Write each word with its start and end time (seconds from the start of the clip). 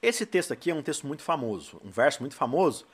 Esse 0.00 0.24
texto 0.24 0.52
aqui 0.52 0.70
é 0.70 0.74
um 0.74 0.82
texto 0.82 1.06
muito 1.06 1.22
famoso, 1.22 1.80
um 1.84 1.90
verso 1.90 2.20
muito 2.20 2.36
famoso, 2.36 2.86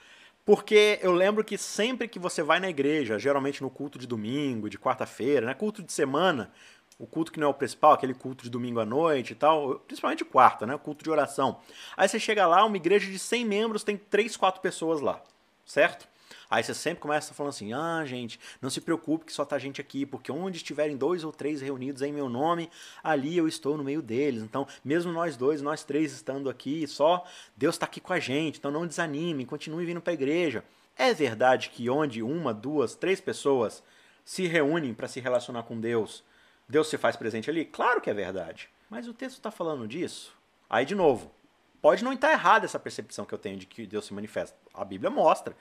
porque 0.44 0.98
eu 1.02 1.12
lembro 1.12 1.44
que 1.44 1.58
sempre 1.58 2.08
que 2.08 2.18
você 2.18 2.42
vai 2.42 2.58
na 2.60 2.68
igreja, 2.68 3.18
geralmente 3.18 3.62
no 3.62 3.70
culto 3.70 3.98
de 3.98 4.06
domingo, 4.06 4.70
de 4.70 4.78
quarta-feira, 4.78 5.46
né, 5.46 5.54
culto 5.54 5.82
de 5.82 5.92
semana, 5.92 6.50
o 6.98 7.06
culto 7.06 7.30
que 7.32 7.40
não 7.40 7.48
é 7.48 7.50
o 7.50 7.54
principal, 7.54 7.92
aquele 7.92 8.14
culto 8.14 8.44
de 8.44 8.50
domingo 8.50 8.80
à 8.80 8.86
noite 8.86 9.32
e 9.32 9.34
tal, 9.34 9.80
principalmente 9.80 10.24
quarta, 10.24 10.66
né, 10.66 10.78
culto 10.78 11.04
de 11.04 11.10
oração. 11.10 11.60
Aí 11.96 12.08
você 12.08 12.18
chega 12.18 12.46
lá, 12.46 12.64
uma 12.64 12.76
igreja 12.76 13.10
de 13.10 13.18
100 13.18 13.44
membros, 13.44 13.84
tem 13.84 13.96
3, 13.96 14.36
4 14.36 14.62
pessoas 14.62 15.00
lá, 15.00 15.22
certo? 15.66 16.08
Aí 16.50 16.62
você 16.62 16.74
sempre 16.74 17.00
começa 17.00 17.34
falando 17.34 17.50
assim: 17.50 17.72
ah, 17.72 18.04
gente, 18.04 18.38
não 18.60 18.70
se 18.70 18.80
preocupe 18.80 19.24
que 19.24 19.32
só 19.32 19.44
tá 19.44 19.58
gente 19.58 19.80
aqui, 19.80 20.04
porque 20.04 20.30
onde 20.30 20.58
estiverem 20.58 20.96
dois 20.96 21.24
ou 21.24 21.32
três 21.32 21.60
reunidos 21.60 22.02
em 22.02 22.12
meu 22.12 22.28
nome, 22.28 22.70
ali 23.02 23.36
eu 23.36 23.48
estou 23.48 23.76
no 23.76 23.84
meio 23.84 24.02
deles. 24.02 24.42
Então, 24.42 24.66
mesmo 24.84 25.12
nós 25.12 25.36
dois, 25.36 25.62
nós 25.62 25.84
três 25.84 26.12
estando 26.12 26.50
aqui, 26.50 26.86
só 26.86 27.24
Deus 27.56 27.74
está 27.74 27.86
aqui 27.86 28.00
com 28.00 28.12
a 28.12 28.20
gente. 28.20 28.58
Então, 28.58 28.70
não 28.70 28.86
desanime, 28.86 29.46
continue 29.46 29.84
vindo 29.84 30.00
para 30.00 30.12
a 30.12 30.14
igreja. 30.14 30.64
É 30.96 31.12
verdade 31.12 31.70
que 31.70 31.90
onde 31.90 32.22
uma, 32.22 32.54
duas, 32.54 32.94
três 32.94 33.20
pessoas 33.20 33.82
se 34.24 34.46
reúnem 34.46 34.94
para 34.94 35.08
se 35.08 35.20
relacionar 35.20 35.64
com 35.64 35.78
Deus, 35.78 36.22
Deus 36.68 36.88
se 36.88 36.96
faz 36.96 37.16
presente 37.16 37.50
ali? 37.50 37.64
Claro 37.64 38.00
que 38.00 38.08
é 38.08 38.14
verdade. 38.14 38.68
Mas 38.88 39.08
o 39.08 39.14
texto 39.14 39.36
está 39.36 39.50
falando 39.50 39.88
disso. 39.88 40.32
Aí, 40.68 40.84
de 40.84 40.94
novo, 40.94 41.30
Pode 41.84 42.02
não 42.02 42.14
estar 42.14 42.32
errada 42.32 42.64
essa 42.64 42.78
percepção 42.78 43.26
que 43.26 43.34
eu 43.34 43.38
tenho 43.38 43.58
de 43.58 43.66
que 43.66 43.86
Deus 43.86 44.06
se 44.06 44.14
manifesta. 44.14 44.56
A 44.72 44.86
Bíblia 44.86 45.10
mostra. 45.10 45.54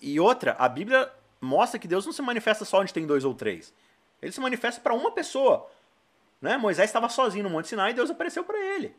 E 0.00 0.20
outra, 0.20 0.54
a 0.56 0.68
Bíblia 0.68 1.12
mostra 1.40 1.80
que 1.80 1.88
Deus 1.88 2.06
não 2.06 2.12
se 2.12 2.22
manifesta 2.22 2.64
só 2.64 2.80
onde 2.80 2.94
tem 2.94 3.04
dois 3.04 3.24
ou 3.24 3.34
três. 3.34 3.74
Ele 4.22 4.30
se 4.30 4.38
manifesta 4.40 4.80
para 4.80 4.94
uma 4.94 5.10
pessoa. 5.10 5.68
Né? 6.40 6.56
Moisés 6.56 6.88
estava 6.88 7.08
sozinho 7.08 7.42
no 7.42 7.50
Monte 7.50 7.66
Sinai 7.66 7.90
e 7.90 7.94
Deus 7.94 8.08
apareceu 8.08 8.44
para 8.44 8.56
ele. 8.56 8.94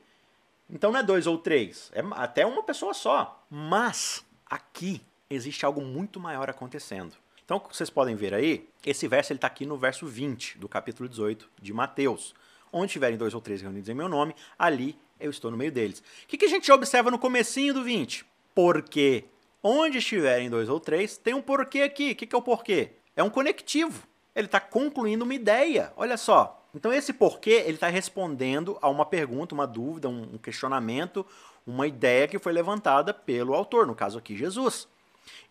Então 0.70 0.92
não 0.92 1.00
é 1.00 1.04
dois 1.04 1.26
ou 1.28 1.38
três, 1.38 1.90
é 1.94 2.02
até 2.12 2.46
uma 2.46 2.62
pessoa 2.62 2.94
só. 2.94 3.42
Mas 3.50 4.26
aqui 4.46 5.02
existe 5.30 5.66
algo 5.66 5.80
muito 5.80 6.20
maior 6.20 6.50
acontecendo. 6.50 7.16
Então, 7.46 7.58
como 7.58 7.74
vocês 7.74 7.90
podem 7.90 8.18
ver 8.18 8.34
aí, 8.34 8.68
esse 8.86 9.08
verso 9.08 9.32
está 9.32 9.48
aqui 9.48 9.66
no 9.66 9.78
verso 9.78 10.06
20 10.06 10.58
do 10.58 10.68
capítulo 10.68 11.08
18 11.08 11.50
de 11.62 11.72
Mateus. 11.72 12.36
Onde 12.70 12.92
tiverem 12.92 13.18
dois 13.18 13.34
ou 13.34 13.40
três 13.40 13.62
reunidos 13.62 13.88
em 13.88 13.94
meu 13.94 14.10
nome, 14.10 14.36
ali 14.60 15.00
eu 15.20 15.30
estou 15.30 15.52
no 15.52 15.58
meio 15.58 15.72
deles. 15.72 16.00
O 16.00 16.28
que, 16.28 16.38
que 16.38 16.46
a 16.46 16.50
gente 16.50 16.72
observa 16.72 17.12
no 17.12 17.20
comecinho 17.20 17.74
do 17.74 17.84
20? 17.84 18.26
Porque 18.54 19.26
onde 19.62 19.98
estiverem 19.98 20.50
dois 20.50 20.70
ou 20.70 20.80
três, 20.80 21.18
tem 21.18 21.34
um 21.34 21.42
porquê 21.42 21.82
aqui. 21.82 22.12
O 22.12 22.16
que, 22.16 22.26
que 22.26 22.36
é 22.36 22.38
o 22.38 22.42
porquê? 22.42 22.92
É 23.16 23.24
um 23.24 23.30
conectivo. 23.30 24.04
Ele 24.36 24.46
está 24.46 24.60
concluindo 24.60 25.24
uma 25.24 25.34
ideia. 25.34 25.92
Olha 25.96 26.18
só. 26.18 26.62
Então 26.74 26.92
esse 26.92 27.14
porquê 27.14 27.64
ele 27.66 27.76
está 27.76 27.88
respondendo 27.88 28.78
a 28.82 28.90
uma 28.90 29.06
pergunta, 29.06 29.56
uma 29.56 29.66
dúvida, 29.66 30.10
um 30.10 30.38
questionamento, 30.38 31.26
uma 31.66 31.88
ideia 31.88 32.28
que 32.28 32.38
foi 32.38 32.52
levantada 32.52 33.14
pelo 33.14 33.54
autor, 33.54 33.88
no 33.88 33.96
caso 33.96 34.18
aqui 34.18 34.36
Jesus. 34.36 34.88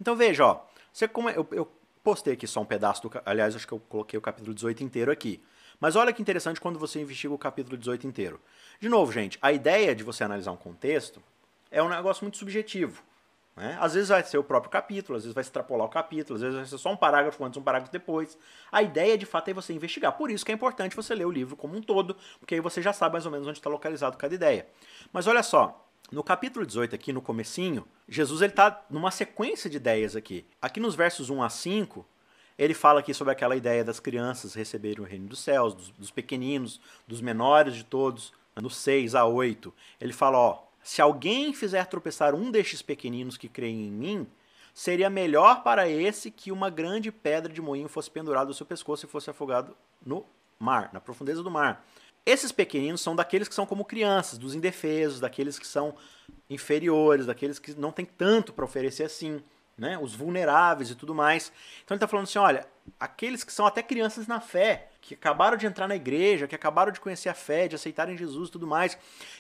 Então 0.01 0.15
veja, 0.15 0.47
ó, 0.47 0.61
você 0.93 1.09
como 1.09 1.31
eu, 1.31 1.47
eu 1.51 1.69
postei 2.03 2.35
aqui 2.35 2.47
só 2.47 2.61
um 2.61 2.65
pedaço 2.67 3.03
do, 3.03 3.11
aliás, 3.25 3.57
acho 3.57 3.67
que 3.67 3.73
eu 3.73 3.81
coloquei 3.89 4.19
o 4.19 4.23
capítulo 4.23 4.55
18 4.55 4.85
inteiro 4.85 5.11
aqui. 5.11 5.43
Mas 5.81 5.97
olha 5.97 6.13
que 6.13 6.23
interessante 6.23 6.61
quando 6.61 6.79
você 6.79 7.01
investiga 7.01 7.35
o 7.35 7.39
capítulo 7.39 7.77
18 7.77 8.07
inteiro. 8.07 8.41
De 8.81 8.89
novo, 8.89 9.13
gente, 9.13 9.39
a 9.41 9.53
ideia 9.53 9.95
de 9.95 10.03
você 10.03 10.25
analisar 10.25 10.53
um 10.53 10.57
contexto 10.57 11.23
é 11.71 11.83
um 11.83 11.89
negócio 11.89 12.25
muito 12.25 12.39
subjetivo. 12.39 13.03
Né? 13.57 13.77
Às 13.81 13.95
vezes 13.95 14.09
vai 14.09 14.23
ser 14.25 14.37
o 14.39 14.45
próprio 14.45 14.71
capítulo, 14.71 15.17
às 15.17 15.23
vezes 15.23 15.35
vai 15.35 15.43
extrapolar 15.43 15.87
o 15.87 15.91
capítulo, 15.91 16.37
às 16.37 16.43
vezes 16.43 16.57
vai 16.57 16.67
ser 16.67 16.79
só 16.79 16.91
um 16.91 16.97
parágrafo 16.97 17.45
antes, 17.45 17.57
um 17.57 17.63
parágrafo 17.63 17.93
depois. 17.93 18.37
A 18.71 18.83
ideia, 18.83 19.17
de 19.17 19.27
fato, 19.27 19.49
é 19.49 19.55
você 19.55 19.73
investigar. 19.73 20.13
Por 20.13 20.31
isso 20.31 20.45
que 20.45 20.51
é 20.51 20.55
importante 20.55 20.97
você 20.97 21.15
ler 21.15 21.25
o 21.25 21.31
livro 21.31 21.57
como 21.57 21.77
um 21.77 21.81
todo, 21.81 22.17
porque 22.41 22.55
aí 22.55 22.61
você 22.61 22.83
já 22.83 22.93
sabe 22.93 23.13
mais 23.13 23.27
ou 23.27 23.33
menos 23.33 23.47
onde 23.47 23.59
está 23.59 23.71
localizado 23.71 24.17
cada 24.17 24.35
ideia. 24.35 24.67
Mas 25.13 25.27
olha 25.27 25.43
só, 25.43 25.89
no 26.11 26.23
capítulo 26.23 26.67
18 26.67 26.95
aqui, 26.95 27.13
no 27.13 27.23
comecinho, 27.23 27.87
Jesus 28.09 28.43
está 28.43 28.85
numa 28.91 29.11
sequência 29.11 29.71
de 29.71 29.77
ideias 29.77 30.17
aqui. 30.17 30.45
Aqui 30.61 30.81
nos 30.81 30.95
versos 30.95 31.31
1 31.31 31.43
a 31.43 31.49
5, 31.49 32.05
ele 32.59 32.75
fala 32.75 33.01
aqui 33.01 33.13
sobre 33.13 33.33
aquela 33.33 33.57
ideia 33.57 33.85
das 33.85 33.99
crianças 33.99 34.55
receberem 34.55 35.01
o 35.03 35.07
reino 35.07 35.27
dos 35.27 35.41
céus, 35.41 35.75
dos, 35.75 35.91
dos 35.91 36.11
pequeninos, 36.11 36.81
dos 37.07 37.21
menores 37.21 37.75
de 37.75 37.85
todos, 37.85 38.33
no 38.57 38.71
6 38.71 39.15
a 39.15 39.25
8. 39.25 39.73
Ele 40.01 40.13
fala, 40.13 40.39
ó, 40.39 40.63
se 40.83 41.03
alguém 41.03 41.53
fizer 41.53 41.87
tropeçar 41.87 42.35
um 42.35 42.51
destes 42.51 42.83
pequeninos 42.83 43.37
que 43.37 43.49
creem 43.49 43.87
em 43.87 43.91
mim, 43.91 44.27
seria 44.73 45.11
melhor 45.11 45.63
para 45.63 45.89
esse 45.89 46.31
que 46.31 46.53
uma 46.53 46.71
grande 46.71 47.11
pedra 47.11 47.53
de 47.53 47.61
moinho 47.61 47.89
fosse 47.89 48.11
pendurada 48.11 48.51
ao 48.51 48.55
seu 48.55 48.67
pescoço 48.67 49.07
e 49.07 49.09
fosse 49.09 49.31
afogado 49.31 49.77
no 50.05 50.25
mar, 50.59 50.91
na 50.93 51.01
profundeza 51.01 51.43
do 51.43 51.51
mar. 51.51 51.85
Esses 52.27 52.53
pequeninos 52.53 53.01
são 53.01 53.15
daqueles 53.15 53.49
que 53.49 53.55
são 53.55 53.67
como 53.67 53.85
crianças, 53.85 54.39
dos 54.39 54.55
indefesos, 54.55 55.21
daqueles 55.21 55.59
que 55.59 55.67
são 55.67 55.95
inferiores, 56.49 57.27
daqueles 57.27 57.59
que 57.59 57.75
não 57.75 57.93
têm 57.93 58.05
tanto 58.05 58.53
para 58.53 58.65
oferecer 58.65 59.05
assim 59.05 59.43
né? 59.77 59.99
Os 59.99 60.15
vulneráveis 60.15 60.91
e 60.91 60.95
tudo 60.95 61.15
mais. 61.15 61.53
Então 61.85 61.95
ele 61.95 61.99
está 61.99 62.09
falando 62.09 62.25
assim, 62.25 62.39
olha, 62.39 62.67
aqueles 62.99 63.45
que 63.45 63.53
são 63.53 63.67
até 63.67 63.83
crianças 63.83 64.27
na 64.27 64.41
fé, 64.41 64.89
que 65.01 65.15
acabaram 65.15 65.57
de 65.57 65.67
entrar 65.67 65.87
na 65.87 65.97
igreja, 65.97 66.47
que 66.47 66.55
acabaram 66.55 66.93
de 66.93 67.01
conhecer 67.01 67.29
a 67.29 67.35
fé, 67.35 67.69
de 67.69 67.75
aceitarem 67.75 68.17
Jesus 68.17 68.49
e 68.49 68.53
tudo 68.53 68.67
mais. 68.67 68.97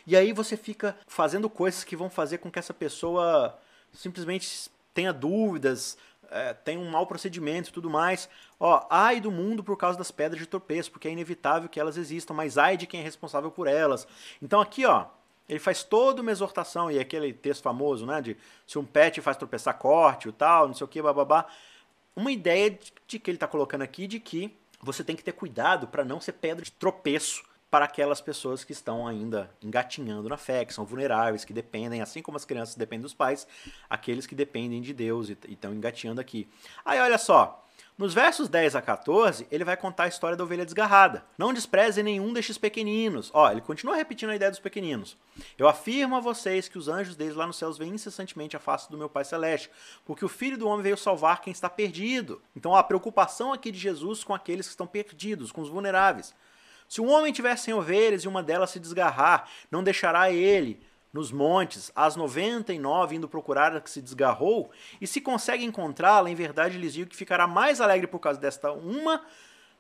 E 0.06 0.16
aí 0.16 0.32
você 0.32 0.56
fica 0.56 0.96
fazendo 1.06 1.48
coisas 1.48 1.84
que 1.84 1.96
vão 1.96 2.10
fazer 2.10 2.38
com 2.38 2.50
que 2.50 2.58
essa 2.58 2.74
pessoa 2.74 3.58
simplesmente 3.92 4.70
tenha 4.92 5.12
dúvidas, 5.12 5.96
é, 6.30 6.52
tenha 6.52 6.80
um 6.80 6.90
mau 6.90 7.06
procedimento 7.06 7.70
e 7.70 7.72
tudo 7.72 7.88
mais. 7.88 8.28
Ó, 8.58 8.86
ai 8.90 9.20
do 9.20 9.30
mundo 9.30 9.62
por 9.62 9.76
causa 9.76 9.96
das 9.96 10.10
pedras 10.10 10.40
de 10.40 10.46
tropeço, 10.46 10.90
porque 10.90 11.08
é 11.08 11.10
inevitável 11.10 11.68
que 11.68 11.80
elas 11.80 11.96
existam, 11.96 12.34
mas 12.34 12.58
ai 12.58 12.76
de 12.76 12.86
quem 12.86 13.00
é 13.00 13.02
responsável 13.02 13.50
por 13.50 13.66
elas. 13.66 14.06
Então 14.42 14.60
aqui, 14.60 14.84
ó, 14.84 15.06
ele 15.48 15.58
faz 15.58 15.82
toda 15.82 16.22
uma 16.22 16.30
exortação, 16.30 16.90
e 16.90 16.98
aquele 16.98 17.32
texto 17.32 17.62
famoso, 17.62 18.06
né, 18.06 18.20
de 18.20 18.36
se 18.66 18.78
um 18.78 18.84
pet 18.84 19.20
faz 19.20 19.36
tropeçar, 19.36 19.78
corte, 19.78 20.28
o 20.28 20.32
tal, 20.32 20.66
não 20.66 20.74
sei 20.74 20.84
o 20.84 20.88
que, 20.88 21.02
bababá. 21.02 21.46
Uma 22.16 22.32
ideia 22.32 22.70
de, 22.70 22.92
de 23.06 23.18
que 23.18 23.30
ele 23.30 23.36
está 23.36 23.46
colocando 23.46 23.82
aqui 23.82 24.06
de 24.06 24.20
que 24.20 24.56
você 24.80 25.02
tem 25.02 25.16
que 25.16 25.24
ter 25.24 25.32
cuidado 25.32 25.88
para 25.88 26.04
não 26.04 26.20
ser 26.20 26.32
pedra 26.32 26.64
de 26.64 26.72
tropeço 26.72 27.42
para 27.70 27.86
aquelas 27.86 28.20
pessoas 28.20 28.62
que 28.62 28.70
estão 28.70 29.04
ainda 29.04 29.50
engatinhando 29.60 30.28
na 30.28 30.36
fé, 30.36 30.64
que 30.64 30.72
são 30.72 30.84
vulneráveis, 30.84 31.44
que 31.44 31.52
dependem, 31.52 32.00
assim 32.00 32.22
como 32.22 32.36
as 32.36 32.44
crianças 32.44 32.76
dependem 32.76 33.02
dos 33.02 33.14
pais, 33.14 33.48
aqueles 33.90 34.26
que 34.26 34.34
dependem 34.34 34.80
de 34.80 34.94
Deus 34.94 35.28
e 35.28 35.36
estão 35.48 35.74
engatinhando 35.74 36.20
aqui. 36.20 36.48
Aí 36.84 37.00
olha 37.00 37.18
só, 37.18 37.63
nos 37.96 38.12
versos 38.12 38.48
10 38.48 38.74
a 38.74 38.82
14, 38.82 39.46
ele 39.52 39.62
vai 39.62 39.76
contar 39.76 40.04
a 40.04 40.08
história 40.08 40.36
da 40.36 40.42
ovelha 40.42 40.64
desgarrada. 40.64 41.24
Não 41.38 41.54
despreze 41.54 42.02
nenhum 42.02 42.32
destes 42.32 42.58
pequeninos. 42.58 43.30
Ó, 43.32 43.48
ele 43.48 43.60
continua 43.60 43.94
repetindo 43.94 44.30
a 44.30 44.34
ideia 44.34 44.50
dos 44.50 44.58
pequeninos. 44.58 45.16
Eu 45.56 45.68
afirmo 45.68 46.16
a 46.16 46.20
vocês 46.20 46.66
que 46.66 46.76
os 46.76 46.88
anjos 46.88 47.14
deles 47.14 47.36
lá 47.36 47.46
nos 47.46 47.56
céus 47.56 47.78
vêm 47.78 47.94
incessantemente 47.94 48.56
à 48.56 48.58
face 48.58 48.90
do 48.90 48.98
meu 48.98 49.08
Pai 49.08 49.24
Celeste, 49.24 49.70
porque 50.04 50.24
o 50.24 50.28
Filho 50.28 50.58
do 50.58 50.66
Homem 50.66 50.82
veio 50.82 50.96
salvar 50.96 51.40
quem 51.40 51.52
está 51.52 51.70
perdido. 51.70 52.42
Então 52.56 52.74
a 52.74 52.82
preocupação 52.82 53.52
aqui 53.52 53.70
de 53.70 53.78
Jesus 53.78 54.24
com 54.24 54.34
aqueles 54.34 54.66
que 54.66 54.72
estão 54.72 54.88
perdidos, 54.88 55.52
com 55.52 55.60
os 55.60 55.68
vulneráveis. 55.68 56.34
Se 56.88 57.00
um 57.00 57.08
homem 57.08 57.32
tiver 57.32 57.56
cem 57.56 57.74
ovelhas 57.74 58.24
e 58.24 58.28
uma 58.28 58.42
delas 58.42 58.70
se 58.70 58.80
desgarrar, 58.80 59.48
não 59.70 59.84
deixará 59.84 60.32
ele 60.32 60.82
nos 61.14 61.30
montes, 61.30 61.92
as 61.94 62.16
99 62.16 63.14
indo 63.14 63.28
procurar 63.28 63.74
a 63.74 63.80
que 63.80 63.88
se 63.88 64.02
desgarrou, 64.02 64.70
e 65.00 65.06
se 65.06 65.20
consegue 65.20 65.64
encontrá-la, 65.64 66.28
em 66.28 66.34
verdade 66.34 66.76
lhes 66.76 66.92
digo 66.92 67.08
que 67.08 67.16
ficará 67.16 67.46
mais 67.46 67.80
alegre 67.80 68.08
por 68.08 68.18
causa 68.18 68.40
desta 68.40 68.72
uma 68.72 69.24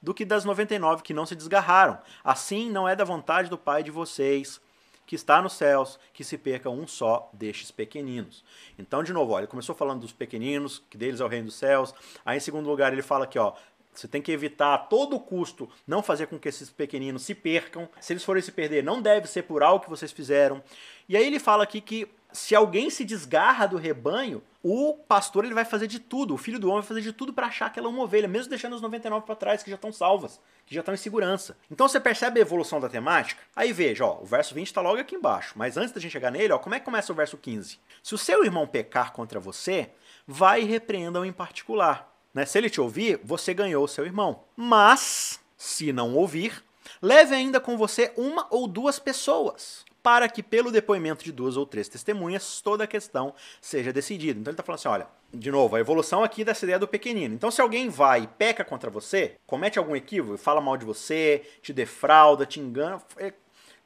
do 0.00 0.14
que 0.14 0.24
das 0.24 0.44
99 0.44 1.02
que 1.02 1.12
não 1.12 1.26
se 1.26 1.34
desgarraram. 1.34 1.98
Assim 2.22 2.70
não 2.70 2.88
é 2.88 2.94
da 2.94 3.04
vontade 3.04 3.50
do 3.50 3.58
Pai 3.58 3.82
de 3.82 3.90
vocês, 3.90 4.60
que 5.06 5.16
está 5.16 5.42
nos 5.42 5.54
céus, 5.54 5.98
que 6.12 6.22
se 6.24 6.38
perca 6.38 6.70
um 6.70 6.86
só 6.86 7.28
destes 7.32 7.70
pequeninos. 7.70 8.44
Então, 8.78 9.02
de 9.02 9.12
novo, 9.12 9.32
olha, 9.32 9.42
ele 9.42 9.50
começou 9.50 9.74
falando 9.74 10.00
dos 10.00 10.12
pequeninos, 10.12 10.82
que 10.88 10.96
deles 10.96 11.20
é 11.20 11.24
o 11.24 11.28
reino 11.28 11.46
dos 11.46 11.56
céus. 11.56 11.94
Aí, 12.24 12.36
em 12.36 12.40
segundo 12.40 12.68
lugar, 12.68 12.92
ele 12.92 13.02
fala 13.02 13.24
aqui, 13.24 13.38
ó, 13.38 13.54
você 14.00 14.08
tem 14.08 14.22
que 14.22 14.32
evitar 14.32 14.74
a 14.74 14.78
todo 14.78 15.20
custo 15.20 15.68
não 15.86 16.02
fazer 16.02 16.26
com 16.26 16.38
que 16.38 16.48
esses 16.48 16.70
pequeninos 16.70 17.22
se 17.22 17.34
percam. 17.34 17.88
Se 18.00 18.12
eles 18.12 18.24
forem 18.24 18.42
se 18.42 18.52
perder, 18.52 18.82
não 18.82 19.00
deve 19.00 19.26
ser 19.28 19.42
por 19.42 19.62
algo 19.62 19.84
que 19.84 19.90
vocês 19.90 20.12
fizeram. 20.12 20.62
E 21.08 21.16
aí 21.16 21.26
ele 21.26 21.38
fala 21.38 21.64
aqui 21.64 21.80
que 21.80 22.08
se 22.34 22.54
alguém 22.54 22.90
se 22.90 23.04
desgarra 23.04 23.66
do 23.66 23.76
rebanho, 23.76 24.42
o 24.60 24.94
pastor 25.06 25.44
ele 25.44 25.54
vai 25.54 25.64
fazer 25.64 25.86
de 25.86 26.00
tudo, 26.00 26.34
o 26.34 26.36
filho 26.36 26.58
do 26.58 26.68
homem 26.68 26.80
vai 26.80 26.88
fazer 26.88 27.00
de 27.00 27.12
tudo 27.12 27.32
para 27.32 27.46
achar 27.46 27.72
que 27.72 27.78
ela 27.78 27.86
é 27.86 27.90
uma 27.90 28.02
ovelha, 28.02 28.26
mesmo 28.26 28.50
deixando 28.50 28.74
os 28.74 28.80
99 28.82 29.24
para 29.24 29.36
trás 29.36 29.62
que 29.62 29.70
já 29.70 29.76
estão 29.76 29.92
salvas, 29.92 30.40
que 30.66 30.74
já 30.74 30.80
estão 30.80 30.92
em 30.92 30.96
segurança. 30.98 31.56
Então 31.70 31.86
você 31.86 32.00
percebe 32.00 32.40
a 32.40 32.42
evolução 32.42 32.80
da 32.80 32.88
temática? 32.88 33.40
Aí 33.54 33.72
veja, 33.72 34.04
ó, 34.04 34.20
o 34.20 34.24
verso 34.24 34.52
20 34.52 34.66
está 34.66 34.80
logo 34.80 34.98
aqui 34.98 35.14
embaixo, 35.14 35.52
mas 35.54 35.76
antes 35.76 35.92
da 35.92 36.00
gente 36.00 36.10
chegar 36.10 36.32
nele, 36.32 36.52
ó, 36.52 36.58
como 36.58 36.74
é 36.74 36.80
que 36.80 36.84
começa 36.84 37.12
o 37.12 37.14
verso 37.14 37.36
15? 37.36 37.78
Se 38.02 38.14
o 38.14 38.18
seu 38.18 38.44
irmão 38.44 38.66
pecar 38.66 39.12
contra 39.12 39.38
você, 39.38 39.90
vai 40.26 40.62
e 40.62 40.64
repreenda-o 40.64 41.24
em 41.24 41.32
particular. 41.32 42.13
Né? 42.34 42.44
Se 42.44 42.58
ele 42.58 42.68
te 42.68 42.80
ouvir, 42.80 43.20
você 43.22 43.54
ganhou 43.54 43.84
o 43.84 43.88
seu 43.88 44.04
irmão. 44.04 44.42
Mas, 44.56 45.40
se 45.56 45.92
não 45.92 46.14
ouvir, 46.14 46.62
leve 47.00 47.34
ainda 47.34 47.60
com 47.60 47.78
você 47.78 48.12
uma 48.16 48.46
ou 48.50 48.66
duas 48.66 48.98
pessoas, 48.98 49.84
para 50.02 50.28
que, 50.28 50.42
pelo 50.42 50.70
depoimento 50.70 51.24
de 51.24 51.32
duas 51.32 51.56
ou 51.56 51.64
três 51.64 51.88
testemunhas, 51.88 52.60
toda 52.60 52.84
a 52.84 52.88
questão 52.88 53.32
seja 53.60 53.92
decidida. 53.92 54.38
Então 54.38 54.50
ele 54.50 54.54
está 54.54 54.62
falando 54.62 54.80
assim: 54.80 54.88
olha, 54.88 55.06
de 55.32 55.50
novo, 55.50 55.76
a 55.76 55.80
evolução 55.80 56.22
aqui 56.22 56.44
dessa 56.44 56.64
ideia 56.64 56.78
do 56.78 56.88
pequenino. 56.88 57.34
Então, 57.34 57.50
se 57.50 57.60
alguém 57.60 57.88
vai 57.88 58.24
e 58.24 58.26
peca 58.26 58.64
contra 58.64 58.90
você, 58.90 59.36
comete 59.46 59.78
algum 59.78 59.96
equívoco, 59.96 60.36
fala 60.36 60.60
mal 60.60 60.76
de 60.76 60.84
você, 60.84 61.42
te 61.62 61.72
defrauda, 61.72 62.44
te 62.44 62.60
engana, 62.60 63.00
é, 63.16 63.32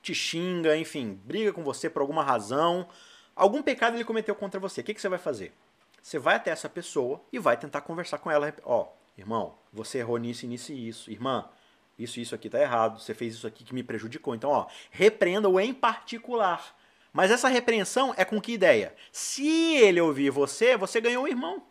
te 0.02 0.14
xinga, 0.14 0.76
enfim, 0.76 1.20
briga 1.24 1.52
com 1.52 1.62
você 1.62 1.88
por 1.88 2.00
alguma 2.00 2.24
razão, 2.24 2.88
Algum 3.38 3.62
pecado 3.62 3.96
ele 3.96 4.04
cometeu 4.04 4.34
contra 4.34 4.58
você. 4.58 4.80
O 4.80 4.84
que, 4.84 4.92
que 4.92 5.00
você 5.00 5.08
vai 5.08 5.18
fazer? 5.18 5.52
Você 6.08 6.18
vai 6.18 6.36
até 6.36 6.50
essa 6.50 6.70
pessoa 6.70 7.20
e 7.30 7.38
vai 7.38 7.54
tentar 7.58 7.82
conversar 7.82 8.16
com 8.16 8.30
ela. 8.30 8.54
Ó, 8.64 8.80
oh, 8.80 9.20
irmão, 9.20 9.58
você 9.70 9.98
errou 9.98 10.16
nisso, 10.16 10.46
nisso 10.46 10.72
e 10.72 10.88
isso. 10.88 11.10
Irmã, 11.10 11.46
isso, 11.98 12.18
isso 12.18 12.34
aqui 12.34 12.48
tá 12.48 12.58
errado. 12.58 12.98
Você 12.98 13.12
fez 13.12 13.34
isso 13.34 13.46
aqui 13.46 13.62
que 13.62 13.74
me 13.74 13.82
prejudicou. 13.82 14.34
Então, 14.34 14.48
ó, 14.48 14.68
repreenda-o 14.90 15.60
em 15.60 15.74
particular. 15.74 16.74
Mas 17.12 17.30
essa 17.30 17.46
repreensão 17.48 18.14
é 18.16 18.24
com 18.24 18.40
que 18.40 18.52
ideia? 18.52 18.94
Se 19.12 19.76
ele 19.76 20.00
ouvir 20.00 20.30
você, 20.30 20.78
você 20.78 20.98
ganhou 20.98 21.24
um 21.24 21.28
irmão. 21.28 21.62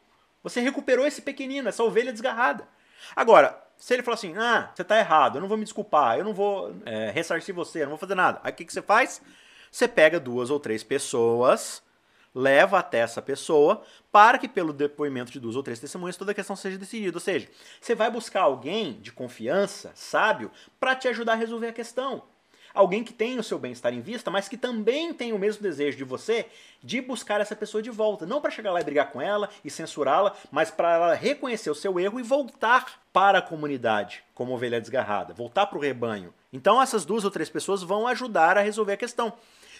Você 0.43 0.61
recuperou 0.61 1.07
esse 1.07 1.23
pequenino, 1.23 1.67
essa 1.67 1.83
ovelha 1.83 2.13
desgarrada. 2.13 2.67
Agora, 3.15 3.59
se 3.75 3.95
ele 3.95 4.03
falar 4.03 4.15
assim, 4.15 4.35
ah, 4.37 4.71
você 4.71 4.83
tá 4.83 4.99
errado, 4.99 5.37
eu 5.37 5.41
não 5.41 5.47
vou 5.47 5.57
me 5.57 5.63
desculpar, 5.63 6.19
eu 6.19 6.23
não 6.23 6.35
vou 6.35 6.75
é, 6.85 7.09
ressarcir 7.09 7.55
você, 7.55 7.79
eu 7.79 7.85
não 7.85 7.93
vou 7.93 7.97
fazer 7.97 8.13
nada. 8.13 8.39
Aí 8.43 8.51
o 8.51 8.55
que, 8.55 8.65
que 8.65 8.73
você 8.73 8.83
faz? 8.83 9.19
Você 9.71 9.87
pega 9.87 10.19
duas 10.19 10.51
ou 10.51 10.59
três 10.59 10.83
pessoas, 10.83 11.81
leva 12.37 12.77
até 12.77 12.99
essa 12.99 13.21
pessoa, 13.21 13.81
para 14.11 14.37
que 14.37 14.47
pelo 14.47 14.71
depoimento 14.71 15.31
de 15.31 15.39
duas 15.39 15.55
ou 15.55 15.63
três 15.63 15.79
testemunhas 15.79 16.15
toda 16.15 16.31
a 16.31 16.35
questão 16.35 16.55
seja 16.55 16.77
decidida. 16.77 17.17
Ou 17.17 17.21
seja, 17.21 17.49
você 17.81 17.95
vai 17.95 18.11
buscar 18.11 18.41
alguém 18.41 18.93
de 19.01 19.11
confiança, 19.11 19.91
sábio, 19.95 20.51
para 20.79 20.95
te 20.95 21.07
ajudar 21.07 21.33
a 21.33 21.35
resolver 21.35 21.67
a 21.67 21.73
questão 21.73 22.23
alguém 22.77 23.03
que 23.03 23.11
tem 23.11 23.39
o 23.39 23.43
seu 23.43 23.57
bem-estar 23.57 23.93
em 23.93 24.01
vista, 24.01 24.29
mas 24.29 24.47
que 24.47 24.55
também 24.55 25.13
tem 25.13 25.33
o 25.33 25.39
mesmo 25.39 25.63
desejo 25.63 25.97
de 25.97 26.03
você 26.03 26.45
de 26.83 27.01
buscar 27.01 27.41
essa 27.41 27.55
pessoa 27.55 27.81
de 27.81 27.89
volta. 27.89 28.25
Não 28.25 28.39
para 28.39 28.51
chegar 28.51 28.71
lá 28.71 28.79
e 28.79 28.83
brigar 28.83 29.09
com 29.09 29.21
ela 29.21 29.49
e 29.65 29.69
censurá-la, 29.69 30.35
mas 30.51 30.69
para 30.69 30.93
ela 30.93 31.13
reconhecer 31.15 31.69
o 31.69 31.75
seu 31.75 31.99
erro 31.99 32.19
e 32.19 32.23
voltar 32.23 33.01
para 33.11 33.39
a 33.39 33.41
comunidade 33.41 34.23
como 34.35 34.53
ovelha 34.53 34.79
desgarrada, 34.79 35.33
voltar 35.33 35.65
para 35.65 35.77
o 35.77 35.81
rebanho. 35.81 36.33
Então 36.53 36.81
essas 36.81 37.03
duas 37.03 37.25
ou 37.25 37.31
três 37.31 37.49
pessoas 37.49 37.81
vão 37.81 38.07
ajudar 38.07 38.57
a 38.57 38.61
resolver 38.61 38.93
a 38.93 38.97
questão. 38.97 39.33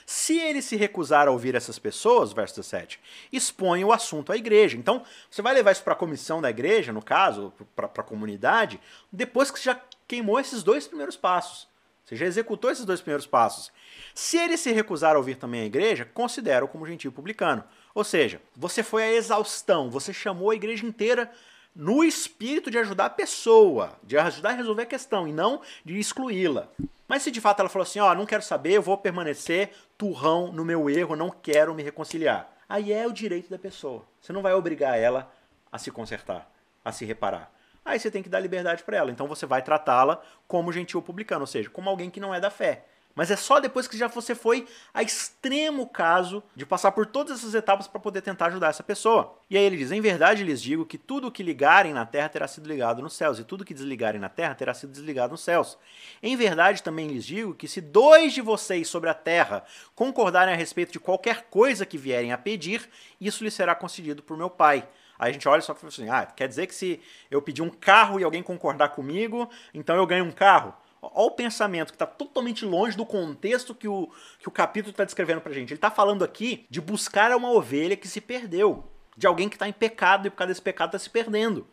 Se 0.10 0.40
ele 0.40 0.62
se 0.62 0.78
recusar 0.78 1.28
a 1.28 1.32
ouvir 1.32 1.54
essas 1.54 1.78
pessoas, 1.78 2.32
verso 2.32 2.56
17, 2.56 2.98
expõe 3.30 3.84
o 3.84 3.92
assunto 3.92 4.32
à 4.32 4.38
igreja. 4.38 4.78
Então, 4.78 5.04
você 5.30 5.42
vai 5.42 5.54
levar 5.54 5.74
isso 5.74 5.84
para 5.84 5.92
a 5.92 5.98
comissão 5.98 6.42
da 6.42 6.50
igreja, 6.50 6.94
no 6.94 7.02
caso, 7.04 7.52
para 7.76 7.88
a 7.88 8.04
comunidade, 8.04 8.80
depois 9.12 9.52
que 9.52 9.60
você 9.60 9.66
já 9.66 9.82
queimou 10.08 10.40
esses 10.40 10.64
dois 10.64 10.88
primeiros 10.88 11.18
passos. 11.18 11.68
Você 12.06 12.16
já 12.16 12.26
executou 12.26 12.72
esses 12.72 12.86
dois 12.86 13.02
primeiros 13.02 13.28
passos. 13.28 13.70
Se 14.16 14.38
ele 14.38 14.56
se 14.56 14.72
recusar 14.72 15.16
a 15.16 15.18
ouvir 15.18 15.36
também 15.36 15.60
a 15.60 15.66
igreja, 15.66 16.10
considera-o 16.14 16.70
como 16.70 16.88
gentil 16.88 17.12
publicano. 17.12 17.66
Ou 17.94 18.06
seja, 18.06 18.42
você 18.56 18.82
foi 18.84 19.04
a 19.04 19.14
exaustão, 19.14 19.90
você 19.90 20.14
chamou 20.14 20.52
a 20.52 20.56
igreja 20.56 20.86
inteira 20.86 21.30
no 21.76 22.02
espírito 22.02 22.72
de 22.72 22.78
ajudar 22.78 23.08
a 23.08 23.10
pessoa, 23.10 24.00
de 24.02 24.18
ajudar 24.18 24.52
a 24.52 24.56
resolver 24.56 24.84
a 24.84 24.86
questão 24.86 25.28
e 25.28 25.34
não 25.34 25.62
de 25.84 26.00
excluí-la. 26.00 26.72
Mas 27.08 27.24
se 27.24 27.32
de 27.32 27.40
fato 27.40 27.60
ela 27.60 27.70
falou 27.70 27.84
assim, 27.84 28.00
ó, 28.00 28.12
oh, 28.12 28.16
não 28.16 28.26
quero 28.26 28.44
saber, 28.44 28.74
eu 28.74 28.82
vou 28.82 28.98
permanecer 28.98 29.72
turrão 29.98 30.52
no 30.52 30.66
meu 30.66 30.90
erro, 30.90 31.16
não 31.16 31.30
quero 31.30 31.74
me 31.74 31.84
reconciliar. 31.84 32.52
Aí 32.68 32.92
é 32.92 33.08
o 33.08 33.14
direito 33.14 33.50
da 33.50 33.58
pessoa. 33.58 34.06
Você 34.20 34.34
não 34.34 34.42
vai 34.42 34.54
obrigar 34.54 35.00
ela 35.00 35.32
a 35.72 35.78
se 35.78 35.90
consertar, 35.90 36.52
a 36.84 36.92
se 36.92 37.06
reparar 37.06 37.52
aí 37.88 38.00
você 38.00 38.12
tem 38.12 38.22
que 38.22 38.30
dar 38.30 38.40
liberdade 38.40 38.84
para 38.84 38.98
ela. 38.98 39.12
Então 39.12 39.28
você 39.28 39.46
vai 39.46 39.62
tratá-la 39.62 40.22
como 40.48 40.72
gentil 40.72 41.02
publicano, 41.02 41.42
ou 41.42 41.48
seja, 41.48 41.70
como 41.70 41.90
alguém 41.90 42.10
que 42.10 42.20
não 42.20 42.36
é 42.36 42.40
da 42.40 42.50
fé. 42.50 42.86
Mas 43.18 43.32
é 43.32 43.36
só 43.36 43.60
depois 43.60 43.88
que 43.88 43.98
já 43.98 44.08
você 44.08 44.36
foi 44.36 44.68
a 44.94 45.02
extremo 45.02 45.88
caso 45.88 46.44
de 46.56 46.68
passar 46.68 46.92
por 46.92 47.08
todas 47.08 47.40
essas 47.40 47.56
etapas 47.56 47.88
para 47.88 48.00
poder 48.00 48.22
tentar 48.22 48.46
ajudar 48.46 48.68
essa 48.68 48.84
pessoa. 48.84 49.40
E 49.50 49.58
aí 49.58 49.64
ele 49.64 49.76
diz: 49.76 49.92
Em 49.92 50.00
verdade 50.00 50.44
lhes 50.44 50.62
digo 50.62 50.86
que 50.86 51.00
tudo 51.00 51.26
o 51.26 51.32
que 51.32 51.42
ligarem 51.42 51.96
na 51.96 52.06
terra 52.06 52.30
terá 52.30 52.48
sido 52.48 52.68
ligado 52.68 53.02
nos 53.02 53.16
céus, 53.16 53.40
e 53.40 53.44
tudo 53.44 53.66
que 53.66 53.74
desligarem 53.74 54.22
na 54.22 54.30
terra 54.30 54.54
terá 54.54 54.72
sido 54.72 54.92
desligado 54.92 55.32
nos 55.32 55.42
céus. 55.42 55.80
Em 56.22 56.36
verdade 56.38 56.84
também 56.84 57.08
lhes 57.08 57.26
digo 57.26 57.56
que 57.56 57.68
se 57.68 57.82
dois 57.82 58.34
de 58.34 58.42
vocês 58.42 58.88
sobre 58.88 59.10
a 59.10 59.16
terra 59.16 59.64
concordarem 59.96 60.54
a 60.54 60.58
respeito 60.58 60.92
de 60.92 61.00
qualquer 61.00 61.48
coisa 61.50 61.88
que 61.88 61.98
vierem 61.98 62.32
a 62.32 62.38
pedir, 62.38 62.88
isso 63.20 63.44
lhes 63.44 63.56
será 63.56 63.74
concedido 63.74 64.22
por 64.22 64.38
meu 64.38 64.52
Pai. 64.52 64.88
Aí 65.18 65.32
a 65.32 65.34
gente 65.34 65.50
olha 65.50 65.58
e 65.60 65.64
só 65.64 65.74
fala 65.74 65.88
assim: 65.88 66.08
ah, 66.08 66.24
quer 66.24 66.48
dizer 66.48 66.68
que 66.68 66.76
se 66.76 67.02
eu 67.32 67.42
pedir 67.42 67.64
um 67.64 67.70
carro 67.72 68.20
e 68.20 68.24
alguém 68.24 68.44
concordar 68.44 68.90
comigo, 68.90 69.50
então 69.74 69.96
eu 69.96 70.06
ganho 70.06 70.24
um 70.24 70.32
carro? 70.32 70.72
Olha 71.02 71.28
o 71.28 71.32
pensamento 71.32 71.88
que 71.88 71.96
está 71.96 72.06
totalmente 72.06 72.66
longe 72.66 72.98
do 72.98 73.06
contexto 73.06 73.76
que 73.76 73.88
o, 73.88 74.10
que 74.40 74.48
o 74.48 74.52
capítulo 74.52 74.92
está 74.92 75.04
descrevendo 75.04 75.42
para 75.42 75.54
gente. 75.54 75.70
Ele 75.70 75.78
está 75.78 75.92
falando 75.92 76.24
aqui 76.24 76.66
de 76.70 76.82
buscar 76.82 77.36
uma 77.36 77.52
ovelha 77.52 77.96
que 77.96 78.08
se 78.08 78.20
perdeu, 78.20 78.84
de 79.16 79.28
alguém 79.28 79.48
que 79.50 79.56
está 79.56 79.68
em 79.68 79.74
pecado 79.74 80.28
e 80.28 80.30
por 80.30 80.38
causa 80.38 80.50
desse 80.50 80.62
pecado 80.62 80.90
está 80.90 81.00
se 81.00 81.10
perdendo. 81.10 81.68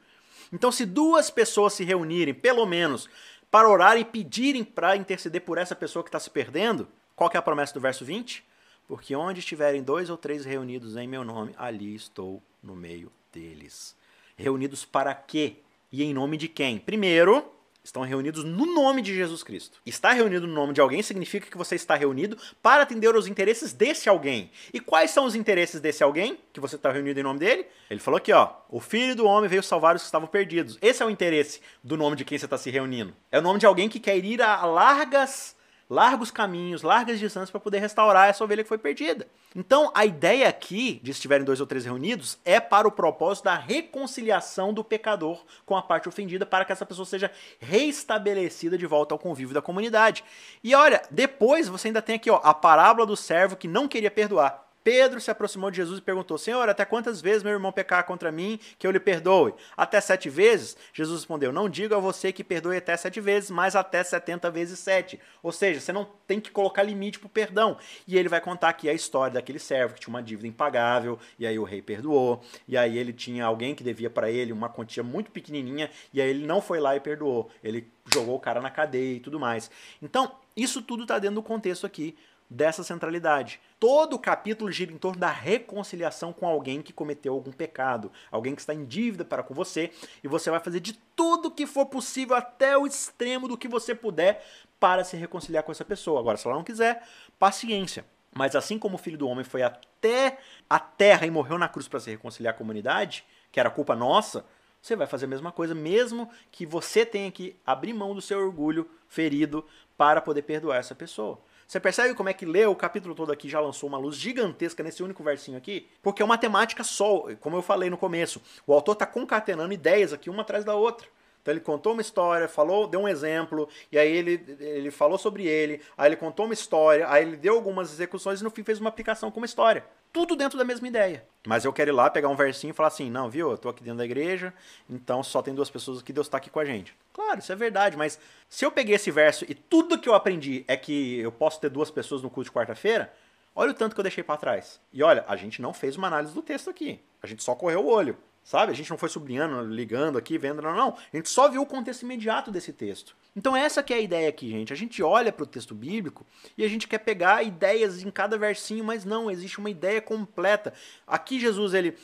Então, 0.53 0.71
se 0.71 0.85
duas 0.85 1.31
pessoas 1.31 1.73
se 1.73 1.85
reunirem, 1.85 2.35
pelo 2.35 2.67
menos, 2.67 3.09
para 3.50 3.69
orar 3.69 3.97
e 3.97 4.05
pedirem 4.05 4.65
para 4.65 4.97
interceder 4.97 5.41
por 5.41 5.59
essa 5.59 5.75
pessoa 5.75 6.03
que 6.03 6.09
está 6.09 6.20
se 6.20 6.31
perdendo, 6.31 6.88
qual 7.17 7.31
que 7.31 7.37
é 7.37 7.41
a 7.41 7.43
promessa 7.43 7.73
do 7.73 7.81
verso 7.81 8.05
20? 8.05 8.44
Porque 8.87 9.17
onde 9.17 9.41
estiverem 9.41 9.82
dois 9.82 10.11
ou 10.11 10.17
três 10.17 10.44
reunidos 10.44 10.97
em 10.97 11.09
meu 11.09 11.25
nome, 11.25 11.55
ali 11.56 11.94
estou 11.94 12.43
no 12.62 12.75
meio 12.75 13.11
deles. 13.32 13.97
Reunidos 14.37 14.85
para 14.85 15.15
quê? 15.15 15.56
E 15.91 16.03
em 16.03 16.12
nome 16.12 16.37
de 16.37 16.49
quem? 16.49 16.79
Primeiro, 16.79 17.54
estão 17.85 18.03
reunidos 18.03 18.43
no 18.43 18.65
nome 18.65 19.03
de 19.03 19.15
Jesus 19.15 19.43
Cristo. 19.43 19.79
Estar 19.85 20.13
reunido 20.13 20.47
no 20.47 20.55
nome 20.55 20.73
de 20.73 20.81
alguém 20.81 21.03
significa 21.03 21.51
que 21.51 21.57
você 21.57 21.75
está 21.75 21.95
reunido 21.95 22.37
para 22.63 22.83
atender 22.83 23.15
aos 23.15 23.27
interesses 23.27 23.75
desse 23.75 24.09
alguém. 24.09 24.51
E 24.73 24.81
quais 24.81 25.11
são 25.11 25.27
os 25.27 25.35
interesses 25.35 25.81
desse 25.81 26.03
alguém 26.03 26.39
que 26.53 26.61
você 26.61 26.77
está 26.77 26.91
reunido 26.91 27.21
em 27.21 27.23
nome 27.23 27.39
dele? 27.39 27.67
Ele 27.91 28.01
falou 28.01 28.17
aqui, 28.17 28.33
ó: 28.33 28.55
o 28.71 28.81
filho 28.81 29.15
do 29.15 29.27
homem 29.27 29.49
veio 29.49 29.63
salvar 29.63 29.95
os 29.95 30.03
que 30.03 30.07
estavam 30.07 30.27
perdidos. 30.27 30.79
Esse 30.81 31.03
é 31.03 31.07
o 31.07 31.11
interesse 31.11 31.61
do 31.83 31.97
nome 31.97 32.17
de 32.17 32.25
quem 32.25 32.39
você 32.39 32.47
está 32.47 32.57
se 32.57 32.71
reunindo. 32.71 33.15
É 33.31 33.39
o 33.39 33.43
nome 33.43 33.61
de 33.61 33.67
alguém 33.67 33.89
que 33.89 34.01
quer 34.01 34.17
ir 34.17 34.41
a 34.41 34.65
largas 34.65 35.55
largos 35.89 36.31
caminhos, 36.31 36.83
largas 36.83 37.19
distâncias 37.19 37.51
para 37.51 37.61
poder 37.61 37.79
restaurar 37.79 38.29
essa 38.29 38.43
ovelha 38.43 38.63
que 38.63 38.69
foi 38.69 38.79
perdida. 38.79 39.27
Então, 39.55 39.91
a 39.95 40.05
ideia 40.05 40.49
aqui 40.49 41.01
de 41.03 41.11
estiverem 41.11 41.45
dois 41.45 41.61
ou 41.61 41.67
três 41.67 41.85
reunidos 41.85 42.39
é 42.45 42.59
para 42.59 42.89
o 42.89 42.93
propósito 42.93 43.45
da 43.45 43.55
reconciliação 43.55 44.73
do 44.73 44.83
pecador 44.83 45.45
com 45.65 45.77
a 45.77 45.83
parte 45.83 46.09
ofendida, 46.09 46.45
para 46.45 46.65
que 46.65 46.73
essa 46.73 46.87
pessoa 46.87 47.07
seja 47.07 47.31
reestabelecida 47.61 48.77
de 48.77 48.87
volta 48.87 49.15
ao 49.15 49.19
convívio 49.19 49.55
da 49.55 49.63
comunidade. 49.63 50.25
E 50.63 50.75
olha, 50.75 51.03
depois 51.11 51.69
você 51.69 51.89
ainda 51.89 52.03
tem 52.03 52.17
aqui 52.17 52.31
ó, 52.31 52.41
a 52.43 52.53
parábola 52.53 53.07
do 53.07 53.17
servo 53.17 53.57
que 53.57 53.69
não 53.69 53.87
queria 53.87 54.11
perdoar. 54.11 54.64
Pedro 54.85 55.19
se 55.19 55.31
aproximou 55.31 55.71
de 55.71 55.79
Jesus 55.79 55.99
e 55.99 56.03
perguntou: 56.03 56.37
Senhor, 56.37 56.69
até 56.69 56.85
quantas 56.85 57.23
vezes 57.23 57.43
meu 57.43 57.55
irmão 57.55 57.73
pecar 57.73 58.05
contra 58.05 58.31
mim 58.31 58.61
que 58.79 58.87
eu 58.87 58.91
lhe 58.91 59.01
perdoe? 59.01 59.55
Até 59.75 59.99
sete 59.99 60.29
vezes? 60.29 60.77
Jesus 60.93 61.21
respondeu: 61.21 61.51
Não 61.51 61.71
digo 61.71 61.95
a 61.95 61.99
você 61.99 62.31
que 62.31 62.45
perdoe 62.45 62.77
até 62.77 62.95
sete 62.95 63.19
vezes, 63.19 63.51
mas 63.51 63.75
até 63.75 64.05
setenta 64.05 64.51
vezes 64.51 64.79
sete. 64.79 65.19
Ou 65.43 65.51
seja, 65.51 65.81
você 65.81 65.91
não 65.91 66.07
tem 66.27 66.39
que 66.39 66.51
colocar 66.51 66.83
limite 66.83 67.19
para 67.19 67.27
o 67.27 67.31
perdão. 67.31 67.79
E 68.07 68.19
ele 68.19 68.29
vai 68.29 68.43
contar 68.43 68.69
aqui 68.69 68.91
a 68.91 68.93
história 68.93 69.33
daquele 69.33 69.59
servo 69.59 69.95
que 69.95 70.01
tinha 70.01 70.13
uma 70.13 70.23
dívida 70.23 70.47
impagável, 70.47 71.19
e 71.39 71.47
aí 71.47 71.59
o 71.59 71.65
rei 71.65 71.81
perdoou, 71.81 72.43
e 72.69 72.77
aí 72.77 72.99
ele 72.99 73.15
tinha 73.15 73.47
alguém 73.47 73.75
que 73.75 73.82
devia 73.82 74.11
para 74.11 74.31
ele 74.31 74.53
uma 74.53 74.69
quantia 74.69 75.03
muito 75.03 75.31
pequenininha, 75.31 75.91
e 76.13 76.20
aí 76.20 76.29
ele 76.29 76.44
não 76.44 76.61
foi 76.61 76.79
lá 76.79 76.94
e 76.94 77.01
perdoou. 77.01 77.51
Ele 77.63 77.89
jogou 78.13 78.37
o 78.37 78.41
cara 78.41 78.61
na 78.61 78.70
cadeia 78.70 79.17
e 79.17 79.20
tudo 79.20 79.41
mais. 79.41 79.70
Então, 80.03 80.31
isso 80.55 80.82
tudo 80.82 81.05
está 81.05 81.19
dentro 81.19 81.37
do 81.37 81.43
contexto 81.43 81.87
aqui 81.87 82.15
dessa 82.48 82.82
centralidade. 82.82 83.60
Todo 83.79 84.15
o 84.15 84.19
capítulo 84.19 84.70
gira 84.70 84.93
em 84.93 84.98
torno 84.98 85.19
da 85.19 85.31
reconciliação 85.31 86.32
com 86.32 86.46
alguém 86.46 86.82
que 86.82 86.93
cometeu 86.93 87.34
algum 87.34 87.53
pecado, 87.53 88.13
alguém 88.31 88.55
que 88.55 88.60
está 88.60 88.74
em 88.74 88.84
dívida 88.84 89.24
para 89.24 89.43
com 89.43 89.55
você, 89.55 89.91
e 90.22 90.29
você 90.29 90.51
vai 90.51 90.60
fazer 90.60 90.81
de 90.81 90.94
tudo 91.17 91.51
que 91.51 91.67
for 91.67 91.86
possível 91.86 92.36
até 92.36 92.77
o 92.77 92.86
extremo 92.86 93.48
do 93.48 93.58
que 93.58 93.69
você 93.69 93.94
puder 93.94 94.44
para 94.79 95.05
se 95.05 95.17
reconciliar 95.17 95.63
com 95.63 95.72
essa 95.72 95.84
pessoa. 95.84 96.20
Agora, 96.20 96.36
se 96.36 96.46
ela 96.46 96.56
não 96.56 96.65
quiser, 96.65 97.06
paciência. 97.39 98.05
Mas 98.34 98.56
assim 98.56 98.79
como 98.79 98.96
o 98.96 98.98
filho 98.98 99.17
do 99.17 99.29
homem 99.29 99.44
foi 99.44 99.63
até 99.63 100.39
a 100.69 100.79
terra 100.79 101.24
e 101.24 101.31
morreu 101.31 101.56
na 101.56 101.69
cruz 101.69 101.86
para 101.86 102.01
se 102.01 102.10
reconciliar 102.10 102.53
com 102.55 102.58
a 102.58 102.65
comunidade, 102.65 103.24
que 103.53 103.60
era 103.60 103.70
culpa 103.70 103.94
nossa, 103.94 104.44
você 104.82 104.96
vai 104.96 105.06
fazer 105.06 105.24
a 105.24 105.29
mesma 105.29 105.51
coisa, 105.51 105.74
mesmo 105.74 106.29
que 106.51 106.67
você 106.67 107.06
tenha 107.06 107.31
que 107.31 107.56
abrir 107.65 107.94
mão 107.94 108.15
do 108.15 108.20
seu 108.20 108.39
orgulho 108.39 108.91
ferido 109.08 109.65
para 109.96 110.20
poder 110.20 110.43
perdoar 110.43 110.79
essa 110.79 110.94
pessoa. 110.94 111.41
Você 111.67 111.81
percebe 111.81 112.15
como 112.15 112.29
é 112.29 112.33
que 112.33 112.44
ler 112.44 112.69
o 112.69 112.77
capítulo 112.77 113.15
todo 113.15 113.33
aqui 113.33 113.49
já 113.49 113.61
lançou 113.61 113.89
uma 113.89 113.99
luz 113.99 114.17
gigantesca 114.17 114.83
nesse 114.83 115.03
único 115.03 115.23
versinho 115.23 115.56
aqui? 115.56 115.89
Porque 116.03 116.23
é 116.23 116.25
uma 116.25 116.39
temática 116.39 116.85
só, 116.85 117.27
como 117.41 117.56
eu 117.56 117.63
falei 117.63 117.91
no 117.91 117.97
começo. 117.97 118.41
O 118.67 118.73
autor 118.73 118.93
está 118.93 119.06
concatenando 119.06 119.73
ideias 119.73 120.13
aqui 120.13 120.29
uma 120.29 120.43
atrás 120.43 120.65
da 120.65 120.75
outra. 120.75 121.06
Então 121.44 121.53
ele 121.53 121.61
contou 121.61 121.93
uma 121.93 122.01
história, 122.01 122.49
falou, 122.49 122.87
deu 122.87 123.01
um 123.01 123.09
exemplo, 123.09 123.69
e 123.93 123.99
aí 123.99 124.11
ele, 124.11 124.56
ele 124.59 124.91
falou 124.91 125.19
sobre 125.19 125.47
ele, 125.47 125.83
aí 125.94 126.09
ele 126.09 126.17
contou 126.17 126.47
uma 126.47 126.55
história, 126.55 127.06
aí 127.11 127.23
ele 127.23 127.37
deu 127.37 127.55
algumas 127.55 127.93
execuções 127.93 128.41
e 128.41 128.44
no 128.44 128.51
fim 128.51 128.63
fez 128.63 128.81
uma 128.81 128.89
aplicação 128.89 129.31
com 129.31 129.41
uma 129.41 129.47
história. 129.47 129.85
Tudo 130.15 130.37
dentro 130.37 130.56
da 130.56 130.65
mesma 130.65 130.87
ideia. 130.87 131.27
Mas 131.44 131.65
eu 131.65 131.73
quero 131.73 131.91
ir 131.91 131.93
lá, 131.93 132.09
pegar 132.09 132.29
um 132.29 132.37
versinho 132.37 132.71
e 132.71 132.73
falar 132.73 132.87
assim, 132.87 133.11
não, 133.11 133.29
viu, 133.29 133.51
eu 133.51 133.59
tô 133.59 133.69
aqui 133.69 133.83
dentro 133.83 133.99
da 133.99 134.05
igreja, 134.05 134.55
então 134.89 135.25
só 135.25 135.43
tem 135.43 135.53
duas 135.53 135.69
pessoas 135.69 135.99
aqui, 135.99 136.13
Deus 136.13 136.29
tá 136.29 136.37
aqui 136.37 136.49
com 136.49 136.61
a 136.61 136.65
gente. 136.65 136.97
Claro, 137.13 137.41
isso 137.41 137.51
é 137.51 137.56
verdade, 137.56 137.97
mas 137.97 138.17
se 138.49 138.65
eu 138.65 138.71
peguei 138.71 138.94
esse 138.94 139.11
verso 139.11 139.44
e 139.49 139.56
tudo 139.56 139.99
que 139.99 140.09
eu 140.09 140.15
aprendi 140.15 140.65
é 140.69 140.77
que 140.77 141.19
eu 141.19 141.33
posso 141.33 141.61
ter 141.61 141.69
duas 141.69 141.91
pessoas 141.91 142.23
no 142.23 142.31
culto 142.31 142.49
de 142.49 142.55
quarta-feira, 142.55 143.13
olha 143.56 143.73
o 143.73 143.75
tanto 143.75 143.93
que 143.93 144.01
eu 144.01 144.05
deixei 144.05 144.23
para 144.23 144.37
trás. 144.37 144.81
E 144.93 145.03
olha, 145.03 145.25
a 145.27 145.35
gente 145.35 145.61
não 145.61 145.75
fez 145.75 145.97
uma 145.97 146.06
análise 146.06 146.33
do 146.33 146.43
texto 146.43 146.71
aqui. 146.71 147.01
A 147.21 147.27
gente 147.27 147.43
só 147.43 147.56
correu 147.56 147.85
o 147.85 147.89
olho. 147.89 148.17
Sabe? 148.44 148.70
A 148.70 148.74
gente 148.74 148.91
não 148.91 148.98
foi 148.98 149.08
sublinhando, 149.08 149.63
ligando 149.63 150.19
aqui, 150.19 150.36
vendo, 150.36 150.63
não, 150.63 150.77
não. 150.77 150.96
A 151.13 151.17
gente 151.17 151.31
só 151.31 151.48
viu 151.48 151.63
o 151.63 151.67
contexto 151.67 152.03
imediato 152.03 152.51
desse 152.51 152.72
texto. 152.72 153.17
Então 153.34 153.56
essa 153.56 153.82
que 153.82 153.93
é 153.93 153.96
a 153.96 154.01
ideia 154.01 154.29
aqui, 154.29 154.51
gente. 154.51 154.72
A 154.72 154.77
gente 154.77 155.03
olha 155.03 155.32
para 155.32 155.43
o 155.43 155.46
texto 155.46 155.74
bíblico 155.74 156.24
e 156.56 156.63
a 156.63 156.69
gente 156.69 156.86
quer 156.86 156.98
pegar 156.98 157.43
ideias 157.43 158.03
em 158.03 158.10
cada 158.10 158.39
versinho, 158.39 158.84
mas 158.84 159.05
não, 159.05 159.31
existe 159.31 159.58
uma 159.58 159.70
ideia 159.70 160.01
completa. 160.01 160.72
Aqui 161.06 161.41
Jesus, 161.41 161.72
ele 161.74 161.96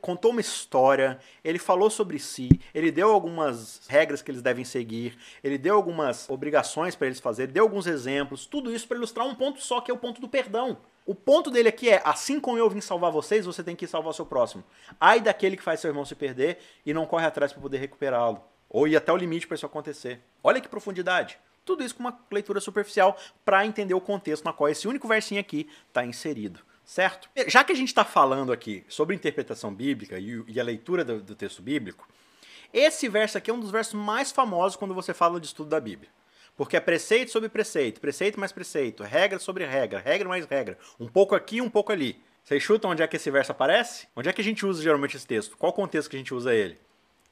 contou 0.00 0.30
uma 0.30 0.40
história, 0.40 1.18
ele 1.42 1.58
falou 1.58 1.88
sobre 1.88 2.18
si, 2.18 2.48
ele 2.74 2.90
deu 2.90 3.10
algumas 3.10 3.80
regras 3.88 4.20
que 4.20 4.30
eles 4.30 4.42
devem 4.42 4.64
seguir, 4.64 5.16
ele 5.42 5.56
deu 5.56 5.74
algumas 5.74 6.28
obrigações 6.28 6.94
para 6.94 7.06
eles 7.06 7.18
fazerem, 7.18 7.52
deu 7.52 7.64
alguns 7.64 7.86
exemplos, 7.86 8.44
tudo 8.44 8.74
isso 8.74 8.86
para 8.86 8.98
ilustrar 8.98 9.26
um 9.26 9.34
ponto 9.34 9.60
só, 9.60 9.80
que 9.80 9.90
é 9.90 9.94
o 9.94 9.98
ponto 9.98 10.20
do 10.20 10.28
perdão. 10.28 10.78
O 11.06 11.14
ponto 11.14 11.50
dele 11.50 11.68
aqui 11.68 11.88
é: 11.88 12.00
assim 12.04 12.38
como 12.38 12.58
eu 12.58 12.68
vim 12.68 12.80
salvar 12.80 13.10
vocês, 13.10 13.46
você 13.46 13.62
tem 13.62 13.74
que 13.74 13.86
salvar 13.86 14.10
o 14.10 14.14
seu 14.14 14.26
próximo. 14.26 14.64
Ai 15.00 15.20
daquele 15.20 15.56
que 15.56 15.62
faz 15.62 15.80
seu 15.80 15.88
irmão 15.88 16.04
se 16.04 16.14
perder 16.14 16.58
e 16.84 16.92
não 16.94 17.06
corre 17.06 17.26
atrás 17.26 17.52
para 17.52 17.62
poder 17.62 17.78
recuperá-lo. 17.78 18.42
Ou 18.68 18.86
ir 18.86 18.96
até 18.96 19.12
o 19.12 19.16
limite 19.16 19.46
para 19.46 19.56
isso 19.56 19.66
acontecer. 19.66 20.20
Olha 20.42 20.60
que 20.60 20.68
profundidade. 20.68 21.38
Tudo 21.64 21.84
isso 21.84 21.94
com 21.94 22.00
uma 22.00 22.18
leitura 22.30 22.60
superficial 22.60 23.16
para 23.44 23.66
entender 23.66 23.94
o 23.94 24.00
contexto 24.00 24.44
na 24.44 24.52
qual 24.52 24.68
esse 24.68 24.86
único 24.86 25.08
versinho 25.08 25.40
aqui 25.40 25.68
está 25.88 26.04
inserido. 26.04 26.60
Certo? 26.84 27.28
Já 27.46 27.62
que 27.62 27.72
a 27.72 27.76
gente 27.76 27.88
está 27.88 28.04
falando 28.04 28.52
aqui 28.52 28.84
sobre 28.88 29.14
interpretação 29.14 29.72
bíblica 29.72 30.18
e, 30.18 30.58
a 30.58 30.64
leitura 30.64 31.04
do 31.04 31.34
texto 31.36 31.62
bíblico, 31.62 32.08
esse 32.72 33.08
verso 33.08 33.38
aqui 33.38 33.50
é 33.50 33.54
um 33.54 33.60
dos 33.60 33.70
versos 33.70 33.94
mais 33.94 34.32
famosos 34.32 34.76
quando 34.76 34.94
você 34.94 35.12
fala 35.14 35.40
de 35.40 35.46
estudo 35.46 35.70
da 35.70 35.80
Bíblia. 35.80 36.10
Porque 36.60 36.76
é 36.76 36.80
preceito 36.80 37.30
sobre 37.30 37.48
preceito, 37.48 38.02
preceito 38.02 38.38
mais 38.38 38.52
preceito, 38.52 39.02
regra 39.02 39.38
sobre 39.38 39.64
regra, 39.64 39.98
regra 39.98 40.28
mais 40.28 40.44
regra. 40.44 40.76
Um 41.00 41.08
pouco 41.08 41.34
aqui, 41.34 41.58
um 41.62 41.70
pouco 41.70 41.90
ali. 41.90 42.22
Vocês 42.44 42.62
chutam 42.62 42.90
onde 42.90 43.02
é 43.02 43.06
que 43.06 43.16
esse 43.16 43.30
verso 43.30 43.50
aparece? 43.50 44.06
Onde 44.14 44.28
é 44.28 44.32
que 44.34 44.42
a 44.42 44.44
gente 44.44 44.66
usa 44.66 44.82
geralmente 44.82 45.16
esse 45.16 45.26
texto? 45.26 45.56
Qual 45.56 45.72
contexto 45.72 46.10
que 46.10 46.16
a 46.16 46.18
gente 46.18 46.34
usa 46.34 46.54
ele? 46.54 46.78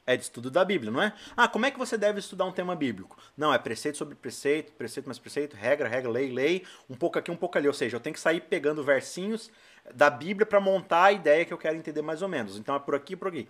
É 0.07 0.17
de 0.17 0.23
estudo 0.23 0.51
da 0.51 0.65
Bíblia, 0.65 0.91
não 0.91 1.03
é? 1.03 1.13
Ah, 1.37 1.47
como 1.47 1.67
é 1.67 1.71
que 1.71 1.79
você 1.79 1.99
deve 1.99 2.21
estudar 2.21 2.47
um 2.47 2.53
tema 2.53 2.75
bíblico? 2.75 3.19
Não, 3.37 3.53
é 3.53 3.59
preceito 3.59 3.99
sobre 3.99 4.15
preceito, 4.15 4.73
preceito 4.73 5.05
mais 5.05 5.19
preceito, 5.19 5.55
regra, 5.55 5.87
regra, 5.87 6.11
lei, 6.11 6.33
lei, 6.33 6.65
um 6.89 6.95
pouco 6.95 7.19
aqui, 7.19 7.31
um 7.31 7.37
pouco 7.37 7.59
ali. 7.59 7.69
Ou 7.69 7.75
seja, 7.75 7.97
eu 7.97 8.01
tenho 8.01 8.15
que 8.15 8.21
sair 8.21 8.41
pegando 8.41 8.83
versinhos 8.83 9.51
da 9.95 10.09
Bíblia 10.09 10.47
para 10.47 10.59
montar 10.59 11.05
a 11.05 11.13
ideia 11.13 11.45
que 11.45 11.53
eu 11.53 11.59
quero 11.59 11.77
entender 11.77 12.01
mais 12.01 12.23
ou 12.23 12.29
menos. 12.29 12.57
Então 12.57 12.75
é 12.75 12.79
por 12.79 12.95
aqui 12.95 13.13
e 13.13 13.17
por 13.17 13.29
aqui. 13.29 13.47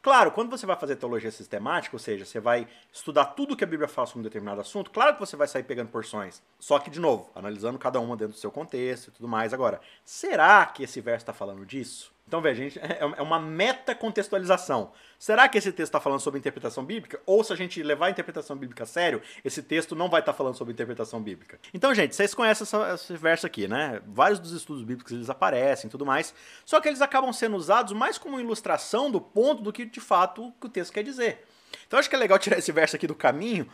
Claro, 0.00 0.30
quando 0.30 0.50
você 0.50 0.64
vai 0.64 0.76
fazer 0.76 0.96
teologia 0.96 1.30
sistemática, 1.30 1.94
ou 1.94 1.98
seja, 1.98 2.24
você 2.24 2.38
vai 2.38 2.68
estudar 2.92 3.26
tudo 3.26 3.56
que 3.56 3.64
a 3.64 3.66
Bíblia 3.66 3.88
fala 3.88 4.06
sobre 4.06 4.20
um 4.20 4.22
determinado 4.22 4.60
assunto, 4.60 4.90
claro 4.90 5.14
que 5.14 5.20
você 5.20 5.36
vai 5.36 5.48
sair 5.48 5.64
pegando 5.64 5.90
porções. 5.90 6.40
Só 6.58 6.78
que, 6.78 6.88
de 6.88 7.00
novo, 7.00 7.30
analisando 7.34 7.78
cada 7.78 7.98
uma 7.98 8.16
dentro 8.16 8.34
do 8.34 8.38
seu 8.38 8.50
contexto 8.50 9.08
e 9.08 9.10
tudo 9.10 9.28
mais. 9.28 9.52
Agora, 9.52 9.80
será 10.04 10.64
que 10.66 10.84
esse 10.84 11.00
verso 11.00 11.24
está 11.24 11.32
falando 11.32 11.66
disso? 11.66 12.12
Então, 12.28 12.42
veja, 12.42 12.62
gente, 12.62 12.78
é, 12.78 12.98
é 13.00 13.22
uma 13.22 13.40
meta-contextualização. 13.40 14.92
Será 15.18 15.48
que 15.48 15.56
esse 15.56 15.72
texto 15.72 15.88
está 15.88 15.98
falando 15.98 16.20
sobre 16.20 16.38
interpretação 16.38 16.84
bíblica? 16.84 17.18
Ou 17.24 17.42
se 17.42 17.54
a 17.54 17.56
gente 17.56 17.82
levar 17.82 18.06
a 18.06 18.10
interpretação 18.10 18.54
bíblica 18.54 18.84
a 18.84 18.86
sério, 18.86 19.22
esse 19.42 19.62
texto 19.62 19.96
não 19.96 20.10
vai 20.10 20.20
estar 20.20 20.32
tá 20.32 20.36
falando 20.36 20.54
sobre 20.54 20.74
interpretação 20.74 21.22
bíblica? 21.22 21.58
Então, 21.72 21.94
gente, 21.94 22.14
vocês 22.14 22.34
conhecem 22.34 22.64
essa, 22.64 22.94
esse 22.94 23.16
verso 23.16 23.46
aqui, 23.46 23.66
né? 23.66 24.02
Vários 24.06 24.38
dos 24.38 24.52
estudos 24.52 24.84
bíblicos 24.84 25.10
eles 25.10 25.30
aparecem 25.30 25.88
e 25.88 25.90
tudo 25.90 26.04
mais. 26.04 26.34
Só 26.66 26.82
que 26.82 26.88
eles 26.88 27.00
acabam 27.00 27.32
sendo 27.32 27.56
usados 27.56 27.94
mais 27.94 28.18
como 28.18 28.38
ilustração 28.38 29.10
do 29.10 29.22
ponto 29.22 29.62
do 29.62 29.72
que 29.72 29.86
de 29.86 30.00
fato 30.00 30.48
o 30.48 30.52
que 30.52 30.66
o 30.66 30.70
texto 30.70 30.92
quer 30.92 31.02
dizer. 31.02 31.46
Então, 31.86 31.98
acho 31.98 32.10
que 32.10 32.14
é 32.14 32.18
legal 32.18 32.36
tirar 32.38 32.58
esse 32.58 32.70
verso 32.70 32.94
aqui 32.94 33.06
do 33.06 33.14
caminho, 33.14 33.66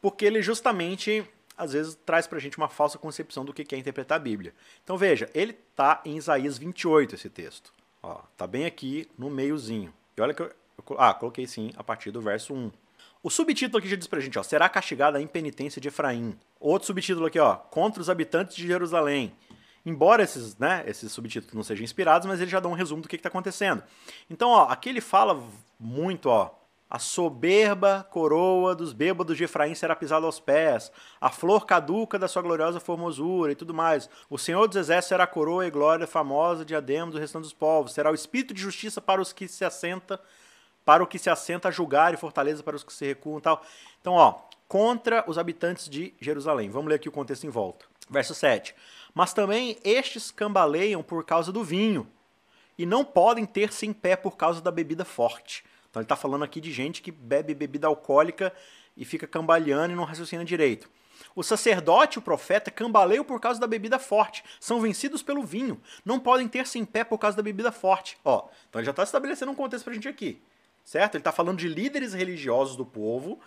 porque 0.00 0.24
ele 0.24 0.40
justamente 0.40 1.22
às 1.54 1.74
vezes 1.74 1.94
traz 2.06 2.26
pra 2.26 2.38
gente 2.38 2.56
uma 2.56 2.70
falsa 2.70 2.96
concepção 2.96 3.44
do 3.44 3.52
que 3.52 3.74
é 3.74 3.78
interpretar 3.78 4.16
a 4.16 4.18
Bíblia. 4.18 4.54
Então 4.82 4.96
veja, 4.96 5.28
ele 5.34 5.54
está 5.70 6.00
em 6.06 6.16
Isaías 6.16 6.56
28, 6.56 7.14
esse 7.14 7.28
texto. 7.28 7.70
Ó, 8.02 8.22
tá 8.36 8.46
bem 8.46 8.64
aqui 8.64 9.08
no 9.18 9.30
meiozinho. 9.30 9.92
E 10.16 10.20
olha 10.20 10.34
que 10.34 10.42
eu, 10.42 10.46
eu, 10.46 10.96
Ah, 10.98 11.12
coloquei 11.14 11.46
sim 11.46 11.70
a 11.76 11.84
partir 11.84 12.10
do 12.10 12.20
verso 12.20 12.54
1. 12.54 12.70
O 13.22 13.28
subtítulo 13.30 13.78
aqui 13.78 13.88
já 13.88 13.96
diz 13.96 14.06
pra 14.06 14.20
gente, 14.20 14.38
ó, 14.38 14.42
será 14.42 14.68
castigada 14.68 15.18
a 15.18 15.20
impenitência 15.20 15.80
de 15.80 15.88
Efraim. 15.88 16.38
Outro 16.58 16.86
subtítulo 16.86 17.26
aqui, 17.26 17.38
ó, 17.38 17.54
contra 17.56 18.00
os 18.00 18.08
habitantes 18.08 18.56
de 18.56 18.66
Jerusalém. 18.66 19.34
Embora 19.84 20.22
esses, 20.22 20.56
né, 20.58 20.84
esses 20.86 21.10
subtítulos 21.12 21.54
não 21.54 21.62
sejam 21.62 21.84
inspirados, 21.84 22.26
mas 22.26 22.40
eles 22.40 22.50
já 22.50 22.60
dão 22.60 22.72
um 22.72 22.74
resumo 22.74 23.02
do 23.02 23.08
que 23.08 23.16
está 23.16 23.28
acontecendo. 23.28 23.82
Então, 24.28 24.50
ó, 24.50 24.64
aqui 24.64 24.88
ele 24.88 25.00
fala 25.00 25.42
muito, 25.78 26.26
ó, 26.28 26.50
a 26.90 26.98
soberba 26.98 28.04
coroa 28.10 28.74
dos 28.74 28.92
bêbados 28.92 29.36
de 29.36 29.44
Efraim 29.44 29.76
será 29.76 29.94
pisada 29.94 30.26
aos 30.26 30.40
pés, 30.40 30.90
a 31.20 31.30
flor 31.30 31.64
caduca 31.64 32.18
da 32.18 32.26
sua 32.26 32.42
gloriosa 32.42 32.80
formosura 32.80 33.52
e 33.52 33.54
tudo 33.54 33.72
mais. 33.72 34.10
O 34.28 34.36
Senhor 34.36 34.66
dos 34.66 34.76
Exércitos 34.76 35.08
será 35.08 35.22
a 35.22 35.28
coroa 35.28 35.64
e 35.64 35.70
glória 35.70 36.04
famosa 36.04 36.64
diadema 36.64 37.12
do 37.12 37.18
restante 37.18 37.44
dos 37.44 37.52
povos. 37.52 37.92
Será 37.92 38.10
o 38.10 38.14
espírito 38.14 38.52
de 38.52 38.60
justiça 38.60 39.00
para 39.00 39.22
os 39.22 39.32
que 39.32 39.46
se 39.46 39.64
assenta, 39.64 40.20
para 40.84 41.00
o 41.00 41.06
que 41.06 41.16
se 41.16 41.30
assenta 41.30 41.68
a 41.68 41.70
julgar 41.70 42.12
e 42.12 42.16
fortaleza 42.16 42.60
para 42.60 42.74
os 42.74 42.82
que 42.82 42.92
se 42.92 43.06
recuam 43.06 43.38
e 43.38 43.42
tal. 43.42 43.64
Então, 44.00 44.14
ó, 44.14 44.40
contra 44.66 45.22
os 45.28 45.38
habitantes 45.38 45.88
de 45.88 46.12
Jerusalém. 46.20 46.70
Vamos 46.70 46.88
ler 46.88 46.96
aqui 46.96 47.08
o 47.08 47.12
contexto 47.12 47.46
em 47.46 47.50
volta. 47.50 47.86
Verso 48.08 48.34
7. 48.34 48.74
Mas 49.14 49.32
também 49.32 49.78
estes 49.84 50.32
cambaleiam 50.32 51.04
por 51.04 51.24
causa 51.24 51.52
do 51.52 51.62
vinho, 51.62 52.08
e 52.76 52.84
não 52.84 53.04
podem 53.04 53.46
ter-se 53.46 53.86
em 53.86 53.92
pé 53.92 54.16
por 54.16 54.36
causa 54.36 54.60
da 54.60 54.72
bebida 54.72 55.04
forte 55.04 55.62
então 55.90 56.00
ele 56.00 56.04
está 56.04 56.16
falando 56.16 56.44
aqui 56.44 56.60
de 56.60 56.72
gente 56.72 57.02
que 57.02 57.10
bebe 57.10 57.54
bebida 57.54 57.86
alcoólica 57.86 58.52
e 58.96 59.04
fica 59.04 59.26
cambaleando 59.26 59.92
e 59.92 59.96
não 59.96 60.04
raciocina 60.04 60.44
direito. 60.44 60.88
O 61.34 61.42
sacerdote 61.42 62.16
e 62.16 62.20
o 62.20 62.22
profeta 62.22 62.70
cambaleiam 62.70 63.24
por 63.24 63.40
causa 63.40 63.60
da 63.60 63.66
bebida 63.66 63.98
forte, 63.98 64.42
são 64.58 64.80
vencidos 64.80 65.22
pelo 65.22 65.42
vinho, 65.42 65.80
não 66.04 66.18
podem 66.18 66.48
ter-se 66.48 66.78
em 66.78 66.84
pé 66.84 67.04
por 67.04 67.18
causa 67.18 67.36
da 67.36 67.42
bebida 67.42 67.70
forte. 67.70 68.16
Ó, 68.24 68.48
então 68.68 68.80
ele 68.80 68.86
já 68.86 68.90
está 68.90 69.02
estabelecendo 69.02 69.52
um 69.52 69.54
contexto 69.54 69.84
para 69.84 69.92
a 69.92 69.94
gente 69.94 70.08
aqui, 70.08 70.42
certo? 70.84 71.16
Ele 71.16 71.20
está 71.20 71.32
falando 71.32 71.58
de 71.58 71.68
líderes 71.68 72.14
religiosos 72.14 72.76
do 72.76 72.86
povo 72.86 73.38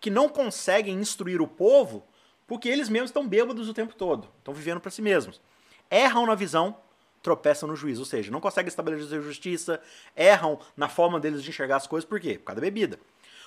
que 0.00 0.10
não 0.10 0.28
conseguem 0.28 0.94
instruir 0.96 1.40
o 1.40 1.46
povo 1.46 2.06
porque 2.46 2.68
eles 2.68 2.88
mesmos 2.88 3.10
estão 3.10 3.26
bêbados 3.26 3.68
o 3.68 3.74
tempo 3.74 3.94
todo, 3.94 4.28
estão 4.38 4.52
vivendo 4.52 4.80
para 4.80 4.90
si 4.90 5.00
mesmos. 5.00 5.40
Erram 5.90 6.26
na 6.26 6.34
visão, 6.34 6.76
tropeçam 7.22 7.68
no 7.68 7.76
juízo, 7.76 8.00
ou 8.00 8.06
seja, 8.06 8.30
não 8.30 8.40
conseguem 8.40 8.68
estabelecer 8.68 9.22
justiça, 9.22 9.80
erram 10.16 10.58
na 10.76 10.88
forma 10.88 11.20
deles 11.20 11.42
de 11.42 11.50
enxergar 11.50 11.76
as 11.76 11.86
coisas, 11.86 12.08
por 12.08 12.20
quê? 12.20 12.38
Por 12.38 12.46
causa 12.46 12.60
da 12.60 12.66
bebida. 12.66 12.98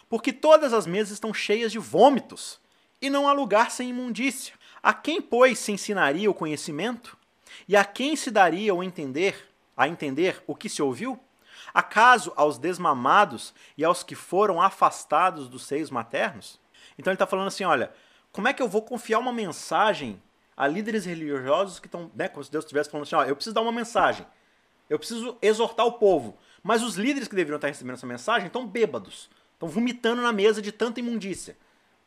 Porque 0.10 0.32
todas 0.32 0.74
as 0.74 0.88
mesas 0.88 1.14
estão 1.14 1.34
cheias 1.34 1.72
de 1.72 1.80
vômitos, 1.80 2.60
e 3.02 3.10
não 3.10 3.28
há 3.28 3.34
lugar 3.34 3.72
sem 3.72 3.90
imundícia. 3.90 4.56
A 4.82 4.94
quem, 4.94 5.22
pois, 5.22 5.60
se 5.60 5.72
ensinaria 5.72 6.30
o 6.30 6.34
conhecimento? 6.34 7.18
E 7.68 7.76
a 7.76 7.84
quem 7.84 8.16
se 8.16 8.32
daria 8.32 8.74
o 8.74 8.84
entender, 8.84 9.50
a 9.76 9.88
entender 9.88 10.44
o 10.48 10.56
que 10.56 10.70
se 10.70 10.82
ouviu? 10.82 11.20
Acaso 11.74 12.32
aos 12.36 12.58
desmamados 12.58 13.54
e 13.78 13.84
aos 13.84 14.04
que 14.04 14.16
foram 14.16 14.62
afastados 14.62 15.50
dos 15.50 15.66
seios 15.66 15.90
maternos? 15.90 16.60
Então 16.98 17.12
ele 17.12 17.16
está 17.16 17.28
falando 17.28 17.48
assim: 17.48 17.64
olha, 17.64 17.92
como 18.32 18.48
é 18.48 18.54
que 18.54 18.62
eu 18.62 18.68
vou 18.68 18.82
confiar 18.82 19.20
uma 19.20 19.34
mensagem 19.34 20.22
a 20.56 20.68
líderes 20.68 21.06
religiosos 21.06 21.80
que 21.80 21.88
estão, 21.88 22.12
né, 22.16 22.28
como 22.28 22.44
se 22.44 22.52
Deus 22.52 22.64
estivesse 22.64 22.90
falando 22.90 23.06
assim, 23.06 23.16
ó, 23.16 23.24
eu 23.24 23.36
preciso 23.36 23.54
dar 23.54 23.62
uma 23.62 23.72
mensagem, 23.72 24.26
eu 24.90 24.98
preciso 24.98 25.38
exortar 25.42 25.86
o 25.86 25.94
povo. 25.94 26.38
Mas 26.64 26.82
os 26.82 26.96
líderes 26.96 27.28
que 27.28 27.36
deveriam 27.36 27.58
estar 27.58 27.68
recebendo 27.68 27.96
essa 27.96 28.08
mensagem 28.08 28.48
estão 28.48 28.66
bêbados, 28.66 29.30
estão 29.54 29.70
vomitando 29.70 30.22
na 30.22 30.32
mesa 30.32 30.62
de 30.62 30.72
tanta 30.72 31.00
imundícia, 31.00 31.58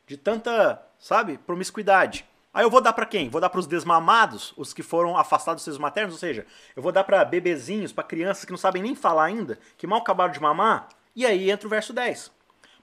de 0.05 0.17
tanta, 0.17 0.81
sabe, 0.97 1.37
promiscuidade. 1.37 2.25
Aí 2.53 2.63
eu 2.65 2.69
vou 2.69 2.81
dar 2.81 2.93
para 2.93 3.05
quem? 3.05 3.29
Vou 3.29 3.39
dar 3.39 3.49
para 3.49 3.59
os 3.59 3.67
desmamados, 3.67 4.53
os 4.57 4.73
que 4.73 4.81
foram 4.81 5.15
afastados 5.15 5.59
dos 5.59 5.65
seus 5.65 5.77
maternos, 5.77 6.15
ou 6.15 6.19
seja, 6.19 6.45
eu 6.75 6.81
vou 6.81 6.91
dar 6.91 7.03
para 7.03 7.23
bebezinhos, 7.23 7.93
para 7.93 8.03
crianças 8.03 8.43
que 8.43 8.51
não 8.51 8.57
sabem 8.57 8.81
nem 8.81 8.95
falar 8.95 9.25
ainda, 9.25 9.59
que 9.77 9.85
mal 9.85 9.99
acabaram 9.99 10.33
de 10.33 10.41
mamar. 10.41 10.89
E 11.15 11.25
aí 11.25 11.51
entra 11.51 11.67
o 11.67 11.69
verso 11.69 11.93
10. 11.93 12.31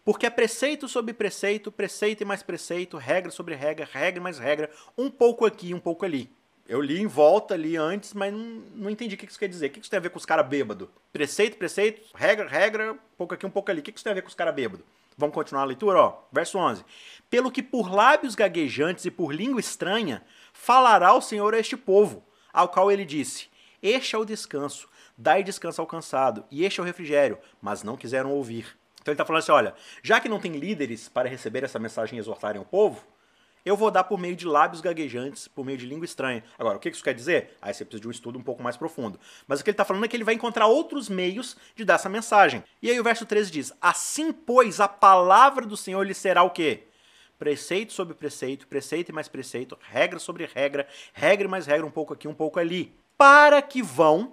Porque 0.06 0.24
é 0.24 0.30
preceito 0.30 0.88
sobre 0.88 1.12
preceito, 1.12 1.72
preceito 1.72 2.20
e 2.20 2.24
mais 2.24 2.40
preceito, 2.40 2.96
regra 2.96 3.32
sobre 3.32 3.56
regra, 3.56 3.88
regra 3.90 4.22
mais 4.22 4.38
regra, 4.38 4.70
um 4.96 5.10
pouco 5.10 5.44
aqui, 5.44 5.74
um 5.74 5.80
pouco 5.80 6.04
ali. 6.04 6.30
Eu 6.68 6.80
li 6.80 7.00
em 7.00 7.08
volta 7.08 7.54
ali 7.54 7.76
antes, 7.76 8.14
mas 8.14 8.32
não, 8.32 8.62
não 8.76 8.88
entendi 8.88 9.16
o 9.16 9.18
que 9.18 9.24
isso 9.24 9.36
quer 9.36 9.48
dizer. 9.48 9.66
O 9.66 9.70
que 9.70 9.80
isso 9.80 9.90
tem 9.90 9.98
a 9.98 10.00
ver 10.00 10.10
com 10.10 10.18
os 10.18 10.24
caras 10.24 10.46
bêbados? 10.46 10.86
Preceito, 11.12 11.56
preceito, 11.56 12.02
regra, 12.14 12.46
regra, 12.48 12.92
um 12.92 12.98
pouco 13.18 13.34
aqui, 13.34 13.44
um 13.44 13.50
pouco 13.50 13.68
ali. 13.68 13.80
O 13.80 13.82
que 13.82 13.90
isso 13.90 14.04
tem 14.04 14.12
a 14.12 14.14
ver 14.14 14.22
com 14.22 14.28
os 14.28 14.34
caras 14.36 14.54
bêbados? 14.54 14.86
Vamos 15.18 15.34
continuar 15.34 15.62
a 15.62 15.66
leitura? 15.66 15.98
Ó, 15.98 16.22
verso 16.30 16.56
11. 16.56 16.84
Pelo 17.28 17.50
que 17.50 17.60
por 17.60 17.92
lábios 17.92 18.36
gaguejantes 18.36 19.06
e 19.06 19.10
por 19.10 19.34
língua 19.34 19.58
estranha 19.58 20.22
falará 20.52 21.12
o 21.14 21.20
Senhor 21.20 21.52
a 21.52 21.58
este 21.58 21.76
povo, 21.76 22.24
ao 22.52 22.68
qual 22.68 22.92
ele 22.92 23.04
disse: 23.04 23.48
Este 23.82 24.14
é 24.14 24.18
o 24.20 24.24
descanso, 24.24 24.88
dai 25.18 25.42
descanso 25.42 25.80
ao 25.80 25.86
cansado, 25.88 26.44
e 26.48 26.64
este 26.64 26.78
é 26.78 26.82
o 26.84 26.86
refrigério, 26.86 27.38
mas 27.60 27.82
não 27.82 27.96
quiseram 27.96 28.30
ouvir. 28.30 28.76
Então 29.06 29.12
ele 29.12 29.14
está 29.14 29.24
falando 29.24 29.42
assim: 29.42 29.52
olha, 29.52 29.72
já 30.02 30.18
que 30.18 30.28
não 30.28 30.40
tem 30.40 30.50
líderes 30.50 31.08
para 31.08 31.28
receber 31.28 31.62
essa 31.62 31.78
mensagem 31.78 32.16
e 32.16 32.20
exortarem 32.20 32.60
o 32.60 32.64
povo, 32.64 33.04
eu 33.64 33.76
vou 33.76 33.88
dar 33.88 34.02
por 34.02 34.18
meio 34.18 34.34
de 34.34 34.44
lábios 34.44 34.80
gaguejantes, 34.80 35.46
por 35.46 35.64
meio 35.64 35.78
de 35.78 35.86
língua 35.86 36.04
estranha. 36.04 36.42
Agora, 36.58 36.76
o 36.76 36.80
que 36.80 36.88
isso 36.88 37.04
quer 37.04 37.14
dizer? 37.14 37.56
Aí 37.62 37.72
você 37.72 37.84
precisa 37.84 38.00
de 38.00 38.08
um 38.08 38.10
estudo 38.10 38.36
um 38.36 38.42
pouco 38.42 38.64
mais 38.64 38.76
profundo. 38.76 39.18
Mas 39.46 39.60
o 39.60 39.64
que 39.64 39.70
ele 39.70 39.74
está 39.74 39.84
falando 39.84 40.04
é 40.04 40.08
que 40.08 40.16
ele 40.16 40.24
vai 40.24 40.34
encontrar 40.34 40.66
outros 40.66 41.08
meios 41.08 41.56
de 41.76 41.84
dar 41.84 41.94
essa 41.94 42.08
mensagem. 42.08 42.64
E 42.82 42.90
aí 42.90 42.98
o 42.98 43.04
verso 43.04 43.24
13 43.24 43.48
diz: 43.48 43.72
Assim, 43.80 44.32
pois, 44.32 44.80
a 44.80 44.88
palavra 44.88 45.64
do 45.64 45.76
Senhor 45.76 46.02
lhe 46.02 46.14
será 46.14 46.42
o 46.42 46.50
quê? 46.50 46.88
Preceito 47.38 47.92
sobre 47.92 48.14
preceito, 48.14 48.66
preceito 48.66 49.10
e 49.10 49.12
mais 49.12 49.28
preceito, 49.28 49.78
regra 49.88 50.18
sobre 50.18 50.50
regra, 50.52 50.88
regra 51.12 51.46
e 51.46 51.50
mais 51.50 51.64
regra, 51.64 51.86
um 51.86 51.92
pouco 51.92 52.12
aqui, 52.12 52.26
um 52.26 52.34
pouco 52.34 52.58
ali. 52.58 52.92
Para 53.16 53.62
que 53.62 53.82
vão 53.82 54.32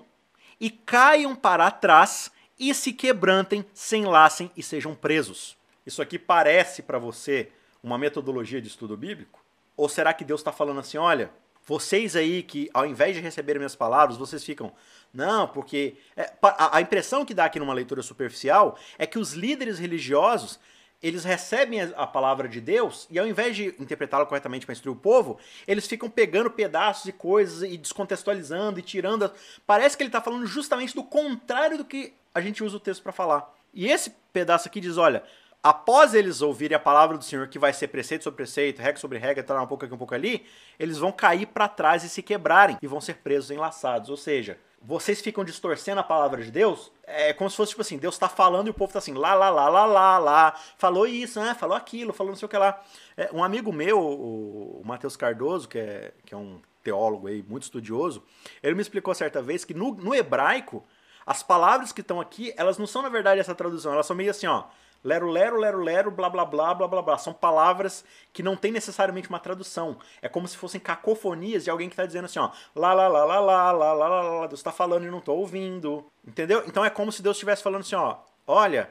e 0.59 0.71
caiam 0.71 1.35
para 1.35 1.69
trás 1.69 2.31
e 2.59 2.73
se 2.73 2.93
quebrantem, 2.93 3.65
se 3.73 3.97
enlacem 3.97 4.51
e 4.55 4.63
sejam 4.63 4.95
presos. 4.95 5.57
Isso 5.85 6.01
aqui 6.01 6.17
parece 6.17 6.81
para 6.81 6.97
você 6.97 7.49
uma 7.83 7.97
metodologia 7.97 8.61
de 8.61 8.67
estudo 8.67 8.95
bíblico? 8.95 9.43
Ou 9.75 9.89
será 9.89 10.13
que 10.13 10.23
Deus 10.23 10.39
está 10.39 10.51
falando 10.51 10.79
assim, 10.79 10.97
olha, 10.97 11.31
vocês 11.65 12.15
aí 12.15 12.43
que 12.43 12.69
ao 12.73 12.85
invés 12.85 13.15
de 13.15 13.21
receberem 13.21 13.59
minhas 13.59 13.75
palavras, 13.75 14.17
vocês 14.17 14.43
ficam, 14.43 14.71
não, 15.13 15.47
porque 15.47 15.97
é, 16.15 16.31
a, 16.41 16.77
a 16.77 16.81
impressão 16.81 17.25
que 17.25 17.33
dá 17.33 17.45
aqui 17.45 17.59
numa 17.59 17.73
leitura 17.73 18.01
superficial 18.01 18.77
é 18.97 19.05
que 19.05 19.19
os 19.19 19.33
líderes 19.33 19.79
religiosos 19.79 20.59
eles 21.01 21.25
recebem 21.25 21.81
a 21.81 22.07
palavra 22.07 22.47
de 22.47 22.61
Deus 22.61 23.07
e 23.11 23.19
ao 23.19 23.27
invés 23.27 23.57
de 23.57 23.75
interpretá-la 23.77 24.25
corretamente 24.25 24.65
para 24.65 24.71
instruir 24.71 24.95
o 24.95 24.99
povo, 24.99 25.37
eles 25.67 25.85
ficam 25.85 26.09
pegando 26.09 26.49
pedaços 26.49 27.05
e 27.05 27.11
coisas 27.11 27.69
e 27.69 27.77
descontextualizando 27.77 28.79
e 28.79 28.81
tirando. 28.81 29.29
Parece 29.67 29.97
que 29.97 30.03
ele 30.03 30.07
está 30.07 30.21
falando 30.21 30.47
justamente 30.47 30.95
do 30.95 31.03
contrário 31.03 31.77
do 31.77 31.83
que 31.83 32.13
a 32.33 32.41
gente 32.41 32.63
usa 32.63 32.77
o 32.77 32.79
texto 32.79 33.03
para 33.03 33.11
falar. 33.11 33.53
E 33.73 33.87
esse 33.87 34.11
pedaço 34.31 34.67
aqui 34.67 34.79
diz: 34.79 34.97
olha, 34.97 35.23
após 35.61 36.13
eles 36.13 36.41
ouvirem 36.41 36.75
a 36.75 36.79
palavra 36.79 37.17
do 37.17 37.23
Senhor, 37.23 37.47
que 37.47 37.59
vai 37.59 37.73
ser 37.73 37.87
preceito 37.87 38.23
sobre 38.23 38.37
preceito, 38.37 38.81
regra 38.81 38.99
sobre 38.99 39.17
regra, 39.17 39.43
tá 39.43 39.61
um 39.61 39.67
pouco 39.67 39.85
aqui, 39.85 39.93
um 39.93 39.97
pouco 39.97 40.13
ali, 40.13 40.45
eles 40.79 40.97
vão 40.97 41.11
cair 41.11 41.47
para 41.47 41.67
trás 41.67 42.03
e 42.03 42.09
se 42.09 42.21
quebrarem 42.21 42.77
e 42.81 42.87
vão 42.87 42.99
ser 42.99 43.17
presos 43.17 43.51
enlaçados. 43.51 44.09
Ou 44.09 44.17
seja, 44.17 44.57
vocês 44.81 45.21
ficam 45.21 45.45
distorcendo 45.45 46.01
a 46.01 46.03
palavra 46.03 46.43
de 46.43 46.51
Deus, 46.51 46.91
é 47.03 47.31
como 47.31 47.49
se 47.49 47.55
fosse 47.55 47.69
tipo 47.69 47.81
assim, 47.81 47.97
Deus 47.97 48.15
está 48.15 48.27
falando 48.27 48.67
e 48.67 48.69
o 48.69 48.73
povo 48.73 48.89
está 48.89 48.99
assim, 48.99 49.13
lá, 49.13 49.33
lá, 49.33 49.49
lá, 49.49 49.69
lá, 49.69 49.85
lá, 49.85 50.17
lá, 50.17 50.59
falou 50.77 51.07
isso, 51.07 51.39
né? 51.39 51.55
falou 51.55 51.77
aquilo, 51.77 52.11
falou 52.11 52.31
não 52.31 52.37
sei 52.37 52.45
o 52.45 52.49
que 52.49 52.57
lá. 52.57 52.83
É, 53.15 53.29
um 53.31 53.41
amigo 53.41 53.71
meu, 53.71 53.99
o, 53.99 54.81
o 54.81 54.85
Matheus 54.85 55.15
Cardoso, 55.15 55.69
que 55.69 55.79
é, 55.79 56.13
que 56.25 56.33
é 56.33 56.37
um 56.37 56.61
teólogo 56.83 57.27
aí, 57.27 57.41
muito 57.47 57.63
estudioso, 57.63 58.21
ele 58.61 58.75
me 58.75 58.81
explicou 58.81 59.15
certa 59.15 59.41
vez 59.41 59.63
que 59.63 59.73
no, 59.73 59.95
no 59.95 60.13
hebraico, 60.13 60.83
as 61.25 61.43
palavras 61.43 61.91
que 61.91 62.01
estão 62.01 62.19
aqui, 62.19 62.53
elas 62.57 62.77
não 62.77 62.87
são 62.87 63.01
na 63.01 63.09
verdade 63.09 63.39
essa 63.39 63.55
tradução, 63.55 63.93
elas 63.93 64.05
são 64.05 64.15
meio 64.15 64.31
assim, 64.31 64.47
ó, 64.47 64.65
Lero, 65.03 65.29
lero, 65.29 65.57
lero, 65.57 65.81
lero, 65.83 66.11
blá, 66.11 66.29
blá, 66.29 66.45
blá, 66.45 66.73
blá, 66.73 66.87
blá, 66.87 67.01
blá. 67.01 67.17
São 67.17 67.33
palavras 67.33 68.05
que 68.31 68.41
não 68.41 68.55
tem 68.55 68.71
necessariamente 68.71 69.27
uma 69.27 69.39
tradução. 69.39 69.97
É 70.21 70.29
como 70.29 70.47
se 70.47 70.55
fossem 70.55 70.79
cacofonias 70.79 71.65
de 71.65 71.69
alguém 71.69 71.89
que 71.89 71.93
está 71.93 72.05
dizendo 72.05 72.25
assim, 72.25 72.39
ó, 72.39 72.51
lá, 72.73 72.93
lá, 72.93 73.09
lá, 73.09 73.25
lá, 73.25 73.39
lá, 73.41 73.71
lá, 73.71 73.93
lá, 73.93 74.07
lá, 74.07 74.21
lá, 74.21 74.47
Deus 74.47 74.61
está 74.61 74.71
falando 74.71 75.05
e 75.05 75.11
não 75.11 75.17
estou 75.19 75.37
ouvindo. 75.37 76.05
Entendeu? 76.25 76.63
Então 76.65 76.85
é 76.85 76.89
como 76.89 77.11
se 77.11 77.21
Deus 77.21 77.35
estivesse 77.35 77.61
falando 77.61 77.81
assim, 77.81 77.95
ó, 77.95 78.19
olha, 78.47 78.89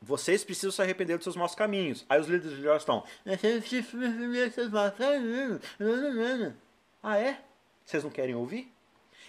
vocês 0.00 0.44
precisam 0.44 0.70
se 0.70 0.80
arrepender 0.80 1.16
dos 1.16 1.24
seus 1.24 1.34
maus 1.34 1.56
caminhos. 1.56 2.06
Aí 2.08 2.20
os 2.20 2.28
líderes 2.28 2.52
religiosos 2.52 2.82
estão. 2.82 3.02
Ah, 7.02 7.18
é? 7.18 7.40
Vocês 7.84 8.04
não 8.04 8.10
querem 8.10 8.34
ouvir? 8.36 8.72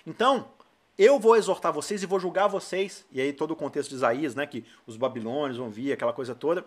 Então, 0.06 0.48
eu 1.00 1.18
vou 1.18 1.38
exortar 1.38 1.72
vocês 1.72 2.04
e 2.04 2.06
vou 2.06 2.20
julgar 2.20 2.48
vocês. 2.48 3.06
E 3.10 3.22
aí 3.22 3.32
todo 3.32 3.52
o 3.52 3.56
contexto 3.56 3.90
de 3.90 3.96
Isaías, 3.96 4.36
né, 4.36 4.46
que 4.46 4.66
os 4.86 4.98
babilônios 4.98 5.58
vão 5.58 5.70
vir, 5.70 5.94
aquela 5.94 6.12
coisa 6.12 6.36
toda. 6.36 6.66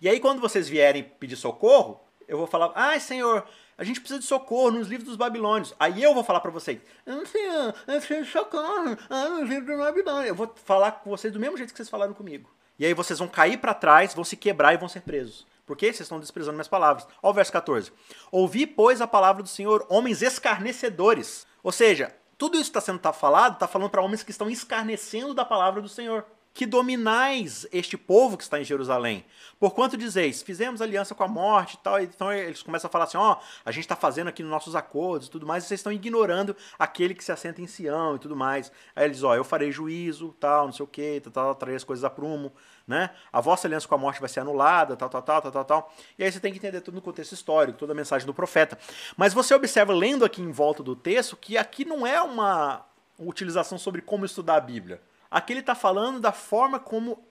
E 0.00 0.08
aí 0.08 0.18
quando 0.18 0.40
vocês 0.40 0.66
vierem 0.66 1.02
pedir 1.02 1.36
socorro, 1.36 2.00
eu 2.26 2.38
vou 2.38 2.46
falar: 2.46 2.72
"Ai, 2.74 2.98
Senhor, 2.98 3.44
a 3.76 3.84
gente 3.84 4.00
precisa 4.00 4.18
de 4.18 4.24
socorro 4.24 4.70
nos 4.70 4.88
livros 4.88 5.06
dos 5.06 5.16
babilônios". 5.16 5.74
Aí 5.78 6.02
eu 6.02 6.14
vou 6.14 6.24
falar 6.24 6.40
para 6.40 6.50
vocês: 6.50 6.80
"Não, 7.04 7.26
Senhor, 7.26 7.74
eu 7.86 8.00
preciso 8.00 8.22
de 8.22 8.30
socorro 8.30 8.96
ah, 9.10 9.28
nos 9.28 9.48
livros 9.50 9.66
dos 9.66 9.78
babilônios". 9.78 10.28
Eu 10.28 10.34
vou 10.34 10.50
falar 10.64 10.92
com 10.92 11.10
vocês 11.10 11.30
do 11.30 11.38
mesmo 11.38 11.58
jeito 11.58 11.70
que 11.70 11.76
vocês 11.76 11.90
falaram 11.90 12.14
comigo. 12.14 12.48
E 12.78 12.86
aí 12.86 12.94
vocês 12.94 13.18
vão 13.18 13.28
cair 13.28 13.58
para 13.58 13.74
trás, 13.74 14.14
vão 14.14 14.24
se 14.24 14.36
quebrar 14.36 14.72
e 14.72 14.78
vão 14.78 14.88
ser 14.88 15.02
presos. 15.02 15.46
Por 15.66 15.76
quê? 15.76 15.86
Vocês 15.86 16.00
estão 16.00 16.18
desprezando 16.18 16.54
minhas 16.54 16.68
palavras. 16.68 17.06
Olha 17.22 17.30
o 17.30 17.34
verso 17.34 17.52
14. 17.52 17.92
Ouvi, 18.32 18.66
pois, 18.66 19.00
a 19.00 19.06
palavra 19.06 19.42
do 19.42 19.48
Senhor, 19.48 19.86
homens 19.88 20.22
escarnecedores. 20.22 21.46
Ou 21.62 21.72
seja, 21.72 22.14
tudo 22.36 22.56
isso 22.56 22.70
está 22.70 22.80
sendo 22.80 22.98
tá 22.98 23.12
falado, 23.12 23.54
está 23.54 23.68
falando 23.68 23.90
para 23.90 24.02
homens 24.02 24.22
que 24.22 24.30
estão 24.30 24.50
escarnecendo 24.50 25.34
da 25.34 25.44
palavra 25.44 25.80
do 25.80 25.88
Senhor. 25.88 26.24
Que 26.52 26.66
dominais 26.66 27.66
este 27.72 27.96
povo 27.96 28.36
que 28.36 28.44
está 28.44 28.60
em 28.60 28.64
Jerusalém. 28.64 29.24
Porquanto 29.58 29.96
dizeis, 29.96 30.40
fizemos 30.40 30.80
aliança 30.80 31.12
com 31.12 31.24
a 31.24 31.28
morte 31.28 31.74
e 31.74 31.78
tal. 31.78 32.00
Então 32.00 32.32
eles 32.32 32.62
começam 32.62 32.86
a 32.86 32.92
falar 32.92 33.04
assim: 33.06 33.16
ó, 33.16 33.32
oh, 33.32 33.42
a 33.64 33.72
gente 33.72 33.82
está 33.82 33.96
fazendo 33.96 34.28
aqui 34.28 34.40
nos 34.40 34.52
nossos 34.52 34.76
acordos 34.76 35.26
e 35.26 35.30
tudo 35.32 35.44
mais, 35.44 35.64
e 35.64 35.66
vocês 35.66 35.80
estão 35.80 35.92
ignorando 35.92 36.54
aquele 36.78 37.12
que 37.12 37.24
se 37.24 37.32
assenta 37.32 37.60
em 37.60 37.66
Sião 37.66 38.14
e 38.14 38.18
tudo 38.20 38.36
mais. 38.36 38.70
Aí 38.94 39.06
eles, 39.06 39.24
ó, 39.24 39.30
oh, 39.30 39.34
eu 39.34 39.42
farei 39.42 39.72
juízo, 39.72 40.32
tal, 40.38 40.66
não 40.66 40.72
sei 40.72 40.84
o 40.84 40.86
que, 40.86 41.20
tal, 41.22 41.32
tal, 41.32 41.54
trarei 41.56 41.76
as 41.76 41.82
coisas 41.82 42.04
a 42.04 42.10
prumo 42.10 42.52
né? 42.86 43.10
A 43.32 43.40
vossa 43.40 43.66
aliança 43.66 43.88
com 43.88 43.94
a 43.94 43.98
morte 43.98 44.20
vai 44.20 44.28
ser 44.28 44.40
anulada, 44.40 44.96
tal, 44.96 45.08
tal, 45.08 45.22
tal, 45.22 45.42
tal, 45.42 45.52
tal, 45.52 45.64
tal. 45.64 45.94
E 46.18 46.24
aí 46.24 46.30
você 46.30 46.40
tem 46.40 46.52
que 46.52 46.58
entender 46.58 46.80
tudo 46.80 46.96
no 46.96 47.02
contexto 47.02 47.32
histórico, 47.32 47.78
toda 47.78 47.92
a 47.92 47.96
mensagem 47.96 48.26
do 48.26 48.34
profeta. 48.34 48.78
Mas 49.16 49.32
você 49.32 49.54
observa, 49.54 49.92
lendo 49.92 50.24
aqui 50.24 50.42
em 50.42 50.50
volta 50.50 50.82
do 50.82 50.94
texto, 50.94 51.36
que 51.36 51.56
aqui 51.56 51.84
não 51.84 52.06
é 52.06 52.20
uma 52.20 52.84
utilização 53.18 53.78
sobre 53.78 54.02
como 54.02 54.24
estudar 54.24 54.56
a 54.56 54.60
Bíblia. 54.60 55.00
Aqui 55.30 55.52
ele 55.52 55.60
está 55.60 55.74
falando 55.74 56.20
da 56.20 56.32
forma 56.32 56.78
como 56.78 57.24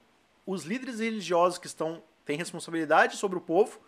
os 0.46 0.64
líderes 0.64 1.00
religiosos 1.00 1.58
que 1.58 1.68
estão 1.68 2.02
têm 2.26 2.38
responsabilidade 2.38 3.18
sobre 3.18 3.38
o 3.38 3.42
povo 3.42 3.80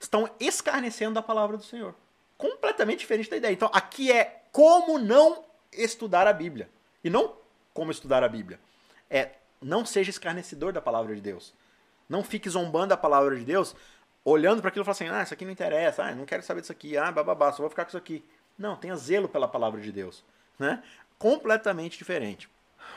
estão 0.00 0.28
escarnecendo 0.40 1.14
da 1.14 1.22
palavra 1.22 1.56
do 1.56 1.62
Senhor. 1.62 1.94
Completamente 2.36 3.00
diferente 3.00 3.30
da 3.30 3.36
ideia. 3.36 3.52
Então, 3.52 3.70
aqui 3.72 4.10
é 4.10 4.42
como 4.50 4.98
não 4.98 5.44
estudar 5.72 6.26
a 6.26 6.32
Bíblia. 6.32 6.68
E 7.04 7.10
não 7.10 7.36
como 7.72 7.90
estudar 7.90 8.24
a 8.24 8.28
Bíblia. 8.28 8.58
É 9.08 9.30
não 9.62 9.84
seja 9.86 10.10
escarnecedor 10.10 10.72
da 10.72 10.80
palavra 10.80 11.14
de 11.14 11.20
Deus. 11.20 11.54
Não 12.08 12.22
fique 12.22 12.48
zombando 12.48 12.88
da 12.88 12.96
palavra 12.96 13.36
de 13.36 13.44
Deus, 13.44 13.74
olhando 14.24 14.60
para 14.60 14.68
aquilo 14.68 14.82
e 14.82 14.86
falando 14.86 14.96
assim: 14.96 15.08
ah, 15.08 15.22
isso 15.22 15.34
aqui 15.34 15.44
não 15.44 15.52
interessa, 15.52 16.04
ah, 16.04 16.14
não 16.14 16.24
quero 16.24 16.42
saber 16.42 16.60
disso 16.60 16.72
aqui, 16.72 16.96
ah, 16.96 17.10
bababá, 17.10 17.52
só 17.52 17.58
vou 17.58 17.70
ficar 17.70 17.84
com 17.84 17.88
isso 17.88 17.96
aqui. 17.96 18.24
Não, 18.58 18.76
tenha 18.76 18.94
zelo 18.96 19.28
pela 19.28 19.48
palavra 19.48 19.80
de 19.80 19.90
Deus. 19.90 20.24
Né? 20.58 20.82
Completamente 21.18 21.96
diferente. 21.96 22.48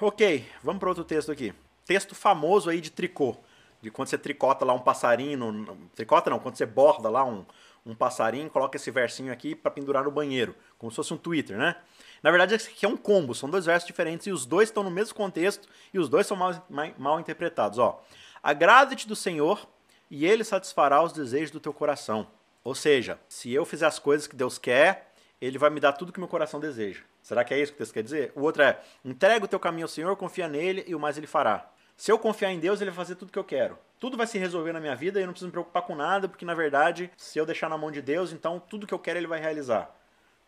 Ok, 0.01 0.45
vamos 0.63 0.79
para 0.79 0.89
outro 0.89 1.03
texto 1.03 1.31
aqui. 1.31 1.53
Texto 1.85 2.13
famoso 2.13 2.69
aí 2.69 2.81
de 2.81 2.91
tricô. 2.91 3.37
De 3.81 3.89
quando 3.89 4.09
você 4.09 4.17
tricota 4.17 4.65
lá 4.65 4.73
um 4.73 4.79
passarinho. 4.79 5.89
Tricota 5.95 6.29
não, 6.29 6.39
quando 6.39 6.57
você 6.57 6.65
borda 6.65 7.09
lá 7.09 7.23
um, 7.23 7.45
um 7.85 7.95
passarinho, 7.95 8.49
coloca 8.49 8.75
esse 8.75 8.91
versinho 8.91 9.31
aqui 9.31 9.55
para 9.55 9.71
pendurar 9.71 10.03
no 10.03 10.11
banheiro. 10.11 10.55
Como 10.77 10.91
se 10.91 10.95
fosse 10.95 11.13
um 11.13 11.17
Twitter, 11.17 11.57
né? 11.57 11.75
Na 12.23 12.31
verdade, 12.31 12.55
esse 12.55 12.69
aqui 12.69 12.85
é 12.85 12.89
um 12.89 12.97
combo, 12.97 13.35
são 13.35 13.49
dois 13.49 13.65
versos 13.65 13.85
diferentes 13.87 14.27
e 14.27 14.31
os 14.31 14.45
dois 14.45 14.69
estão 14.69 14.83
no 14.83 14.91
mesmo 14.91 15.15
contexto 15.15 15.67
e 15.93 15.99
os 15.99 16.09
dois 16.09 16.25
são 16.25 16.35
mal, 16.35 16.53
mal 16.97 17.19
interpretados. 17.19 17.77
Ó, 17.79 18.01
Agrada-te 18.45 19.07
do 19.07 19.15
Senhor 19.15 19.67
e 20.07 20.23
ele 20.23 20.43
satisfará 20.43 21.01
os 21.01 21.11
desejos 21.11 21.49
do 21.49 21.59
teu 21.59 21.73
coração. 21.73 22.27
Ou 22.63 22.75
seja, 22.75 23.19
se 23.27 23.51
eu 23.51 23.65
fizer 23.65 23.87
as 23.87 23.97
coisas 23.97 24.27
que 24.27 24.35
Deus 24.35 24.59
quer, 24.59 25.11
ele 25.41 25.57
vai 25.57 25.71
me 25.71 25.79
dar 25.79 25.93
tudo 25.93 26.13
que 26.13 26.19
meu 26.19 26.29
coração 26.29 26.59
deseja. 26.59 27.01
Será 27.23 27.43
que 27.43 27.55
é 27.55 27.59
isso 27.59 27.71
que 27.71 27.79
Deus 27.79 27.91
quer 27.91 28.03
dizer? 28.03 28.31
O 28.35 28.41
outro 28.41 28.61
é: 28.61 28.79
entrega 29.03 29.45
o 29.45 29.47
teu 29.47 29.59
caminho 29.59 29.85
ao 29.85 29.89
Senhor, 29.89 30.15
confia 30.15 30.47
nele 30.47 30.85
e 30.85 30.93
o 30.93 30.99
mais 30.99 31.17
ele 31.17 31.25
fará. 31.25 31.67
Se 31.97 32.11
eu 32.11 32.19
confiar 32.19 32.51
em 32.51 32.59
Deus, 32.59 32.81
ele 32.81 32.91
vai 32.91 32.97
fazer 32.97 33.15
tudo 33.15 33.31
que 33.31 33.39
eu 33.39 33.43
quero. 33.43 33.79
Tudo 33.99 34.15
vai 34.15 34.27
se 34.27 34.37
resolver 34.37 34.73
na 34.73 34.79
minha 34.79 34.95
vida 34.95 35.19
e 35.19 35.23
eu 35.23 35.25
não 35.25 35.33
preciso 35.33 35.47
me 35.47 35.51
preocupar 35.51 35.81
com 35.81 35.95
nada, 35.95 36.29
porque 36.29 36.45
na 36.45 36.53
verdade, 36.53 37.09
se 37.17 37.39
eu 37.39 37.47
deixar 37.47 37.67
na 37.67 37.79
mão 37.79 37.89
de 37.89 37.99
Deus, 37.99 38.31
então 38.31 38.59
tudo 38.59 38.85
que 38.85 38.93
eu 38.93 38.99
quero 38.99 39.17
ele 39.17 39.25
vai 39.25 39.39
realizar. 39.39 39.89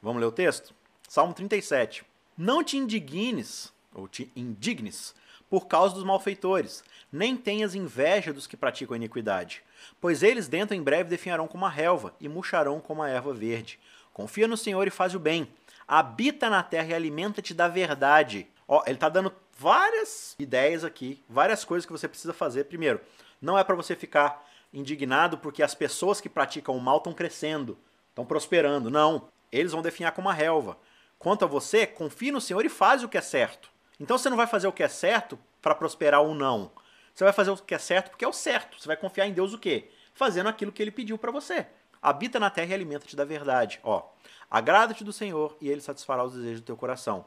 Vamos 0.04 0.22
ler 0.22 0.28
o 0.28 0.32
texto? 0.32 0.72
Salmo 1.08 1.34
37. 1.34 2.04
Não 2.38 2.62
te 2.62 2.76
indignes, 2.76 3.72
ou 3.96 4.10
te 4.10 4.30
indignes, 4.36 5.16
por 5.50 5.66
causa 5.66 5.96
dos 5.96 6.04
malfeitores, 6.04 6.84
nem 7.10 7.38
tenhas 7.38 7.74
inveja 7.74 8.34
dos 8.34 8.46
que 8.46 8.58
praticam 8.58 8.94
a 8.94 8.98
iniquidade, 8.98 9.64
pois 10.02 10.22
eles 10.22 10.50
dentro 10.50 10.76
em 10.76 10.84
breve 10.84 11.10
definharão 11.10 11.48
como 11.48 11.66
a 11.66 11.70
relva 11.70 12.14
e 12.20 12.28
murcharão 12.28 12.82
como 12.82 13.02
a 13.02 13.10
erva 13.10 13.34
verde. 13.34 13.80
Confia 14.12 14.50
no 14.50 14.58
Senhor 14.58 14.86
e 14.86 14.92
faz 14.92 15.16
o 15.16 15.20
bem. 15.20 15.48
Habita 15.88 16.50
na 16.50 16.62
terra 16.62 16.90
e 16.90 16.94
alimenta-te 16.94 17.54
da 17.54 17.70
verdade. 17.70 18.46
Ó, 18.68 18.84
ele 18.86 18.96
está 18.96 19.08
dando 19.08 19.32
várias 19.58 20.36
ideias 20.38 20.84
aqui, 20.84 21.24
várias 21.30 21.64
coisas 21.64 21.86
que 21.86 21.92
você 21.94 22.10
precisa 22.10 22.34
fazer. 22.34 22.66
Primeiro, 22.66 23.00
não 23.42 23.58
é 23.58 23.64
para 23.64 23.76
você 23.76 23.96
ficar 23.96 24.46
indignado 24.74 25.38
porque 25.38 25.64
as 25.64 25.74
pessoas 25.74 26.20
que 26.20 26.28
praticam 26.28 26.76
o 26.76 26.82
mal 26.82 26.98
estão 26.98 27.14
crescendo, 27.14 27.78
estão 28.10 28.26
prosperando. 28.26 28.90
Não. 28.90 29.30
Eles 29.50 29.72
vão 29.72 29.82
definhar 29.82 30.12
como 30.12 30.28
a 30.28 30.34
relva. 30.34 30.78
Quanto 31.20 31.46
a 31.46 31.48
você, 31.48 31.88
confie 31.88 32.32
no 32.32 32.42
Senhor 32.42 32.66
e 32.66 32.70
faz 32.70 33.04
o 33.04 33.10
que 33.10 33.18
é 33.18 33.22
certo. 33.22 33.70
Então 34.00 34.18
você 34.18 34.30
não 34.30 34.38
vai 34.38 34.48
fazer 34.48 34.68
o 34.68 34.72
que 34.72 34.84
é 34.84 34.88
certo 34.88 35.38
para 35.62 35.74
prosperar 35.74 36.22
ou 36.22 36.36
não. 36.36 36.72
Você 37.14 37.24
vai 37.24 37.34
fazer 37.34 37.50
o 37.50 37.58
que 37.58 37.74
é 37.74 37.80
certo 37.80 38.12
porque 38.12 38.24
é 38.24 38.28
o 38.28 38.34
certo. 38.34 38.80
Você 38.80 38.88
vai 38.88 38.96
confiar 38.96 39.26
em 39.26 39.34
Deus 39.34 39.54
o 39.54 39.58
quê? 39.58 39.90
Fazendo 40.14 40.48
aquilo 40.48 40.72
que 40.72 40.82
ele 40.82 40.92
pediu 40.92 41.18
para 41.18 41.32
você. 41.32 41.66
Habita 42.02 42.40
na 42.40 42.50
terra 42.50 42.72
e 42.72 42.74
alimenta-te 42.76 43.16
da 43.16 43.26
verdade. 43.26 43.80
Ó, 43.84 44.04
agrada-te 44.50 45.04
do 45.04 45.12
Senhor 45.12 45.58
e 45.60 45.70
ele 45.70 45.82
satisfará 45.82 46.24
os 46.24 46.34
desejos 46.34 46.62
do 46.62 46.66
teu 46.66 46.78
coração. 46.78 47.26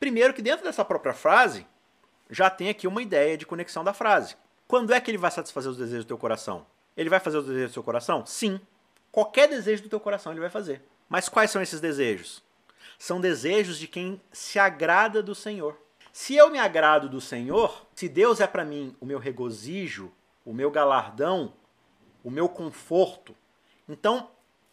Primeiro 0.00 0.34
que 0.34 0.42
dentro 0.42 0.64
dessa 0.64 0.84
própria 0.84 1.14
frase 1.14 1.66
já 2.28 2.50
tem 2.50 2.68
aqui 2.68 2.86
uma 2.86 3.00
ideia 3.00 3.36
de 3.36 3.46
conexão 3.46 3.84
da 3.84 3.92
frase. 3.92 4.36
Quando 4.66 4.92
é 4.92 5.00
que 5.00 5.10
ele 5.10 5.18
vai 5.18 5.30
satisfazer 5.30 5.70
os 5.70 5.78
desejos 5.78 6.04
do 6.04 6.08
teu 6.08 6.18
coração? 6.18 6.66
Ele 6.96 7.08
vai 7.08 7.20
fazer 7.20 7.38
os 7.38 7.46
desejos 7.46 7.70
do 7.70 7.74
seu 7.74 7.82
coração? 7.82 8.26
Sim. 8.26 8.60
Qualquer 9.10 9.48
desejo 9.48 9.84
do 9.84 9.88
teu 9.88 10.00
coração 10.00 10.32
ele 10.32 10.40
vai 10.40 10.50
fazer. 10.50 10.82
Mas 11.08 11.28
quais 11.28 11.50
são 11.50 11.62
esses 11.62 11.80
desejos? 11.80 12.42
São 12.98 13.20
desejos 13.20 13.78
de 13.78 13.86
quem 13.86 14.20
se 14.32 14.58
agrada 14.58 15.22
do 15.22 15.34
Senhor. 15.34 15.76
Se 16.12 16.34
eu 16.34 16.50
me 16.50 16.58
agrado 16.58 17.08
do 17.08 17.20
Senhor, 17.20 17.86
se 17.94 18.08
Deus 18.08 18.40
é 18.40 18.46
para 18.46 18.64
mim 18.64 18.96
o 19.00 19.06
meu 19.06 19.18
regozijo, 19.18 20.12
o 20.44 20.52
meu 20.52 20.70
galardão, 20.70 21.52
o 22.24 22.30
meu 22.30 22.48
conforto, 22.48 23.36
então 23.88 24.30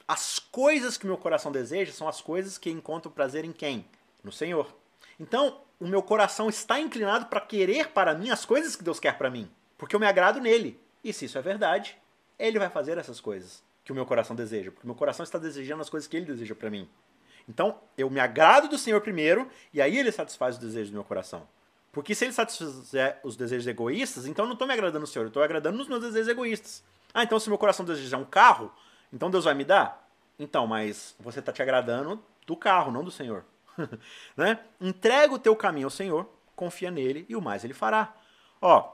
as 0.07 0.39
coisas 0.39 0.97
que 0.97 1.05
meu 1.05 1.17
coração 1.17 1.51
deseja 1.51 1.91
são 1.91 2.07
as 2.07 2.21
coisas 2.21 2.57
que 2.57 2.69
encontram 2.69 3.11
prazer 3.11 3.43
em 3.43 3.51
quem? 3.51 3.85
No 4.23 4.31
Senhor. 4.31 4.75
Então, 5.19 5.61
o 5.79 5.87
meu 5.87 6.01
coração 6.01 6.49
está 6.49 6.79
inclinado 6.79 7.25
para 7.25 7.41
querer 7.41 7.89
para 7.89 8.13
mim 8.13 8.29
as 8.29 8.45
coisas 8.45 8.75
que 8.75 8.83
Deus 8.83 8.99
quer 8.99 9.17
para 9.17 9.29
mim, 9.29 9.49
porque 9.77 9.95
eu 9.95 9.99
me 9.99 10.05
agrado 10.05 10.39
nele. 10.39 10.79
E 11.03 11.11
se 11.11 11.25
isso 11.25 11.37
é 11.37 11.41
verdade, 11.41 11.97
ele 12.37 12.59
vai 12.59 12.69
fazer 12.69 12.97
essas 12.97 13.19
coisas 13.19 13.63
que 13.83 13.91
o 13.91 13.95
meu 13.95 14.05
coração 14.05 14.35
deseja, 14.35 14.71
porque 14.71 14.85
o 14.85 14.87
meu 14.87 14.95
coração 14.95 15.23
está 15.23 15.37
desejando 15.37 15.81
as 15.81 15.89
coisas 15.89 16.07
que 16.07 16.17
ele 16.17 16.25
deseja 16.25 16.55
para 16.55 16.69
mim. 16.69 16.89
Então, 17.47 17.79
eu 17.97 18.09
me 18.09 18.19
agrado 18.19 18.67
do 18.67 18.77
Senhor 18.77 19.01
primeiro, 19.01 19.49
e 19.73 19.81
aí 19.81 19.97
ele 19.97 20.11
satisfaz 20.11 20.55
os 20.55 20.61
desejos 20.61 20.89
do 20.89 20.95
meu 20.95 21.03
coração. 21.03 21.47
Porque 21.91 22.13
se 22.13 22.25
ele 22.25 22.33
satisfizer 22.33 23.19
os 23.23 23.37
desejos 23.37 23.67
egoístas, 23.67 24.25
então 24.25 24.43
eu 24.43 24.47
não 24.47 24.53
estou 24.53 24.67
me 24.67 24.73
agradando 24.73 25.01
no 25.01 25.07
Senhor, 25.07 25.25
eu 25.25 25.29
estou 25.29 25.41
agradando 25.41 25.77
nos 25.77 25.87
meus 25.87 26.01
desejos 26.01 26.27
egoístas. 26.27 26.83
Ah, 27.13 27.23
então 27.23 27.39
se 27.39 27.47
meu 27.47 27.57
coração 27.57 27.85
deseja 27.85 28.17
um 28.17 28.25
carro, 28.25 28.69
então 29.13 29.31
Deus 29.31 29.45
vai 29.45 29.53
me 29.53 29.63
dar? 29.63 30.05
Então, 30.37 30.67
mas 30.67 31.15
você 31.19 31.39
está 31.39 31.53
te 31.53 31.61
agradando 31.61 32.21
do 32.45 32.57
carro, 32.57 32.91
não 32.91 33.03
do 33.03 33.11
Senhor. 33.11 33.45
né? 34.35 34.59
Entrega 34.81 35.33
o 35.33 35.39
teu 35.39 35.55
caminho 35.55 35.87
ao 35.87 35.91
Senhor, 35.91 36.29
confia 36.55 36.91
nele 36.91 37.25
e 37.29 37.35
o 37.35 37.41
mais 37.41 37.63
ele 37.63 37.73
fará. 37.73 38.13
Ó, 38.61 38.91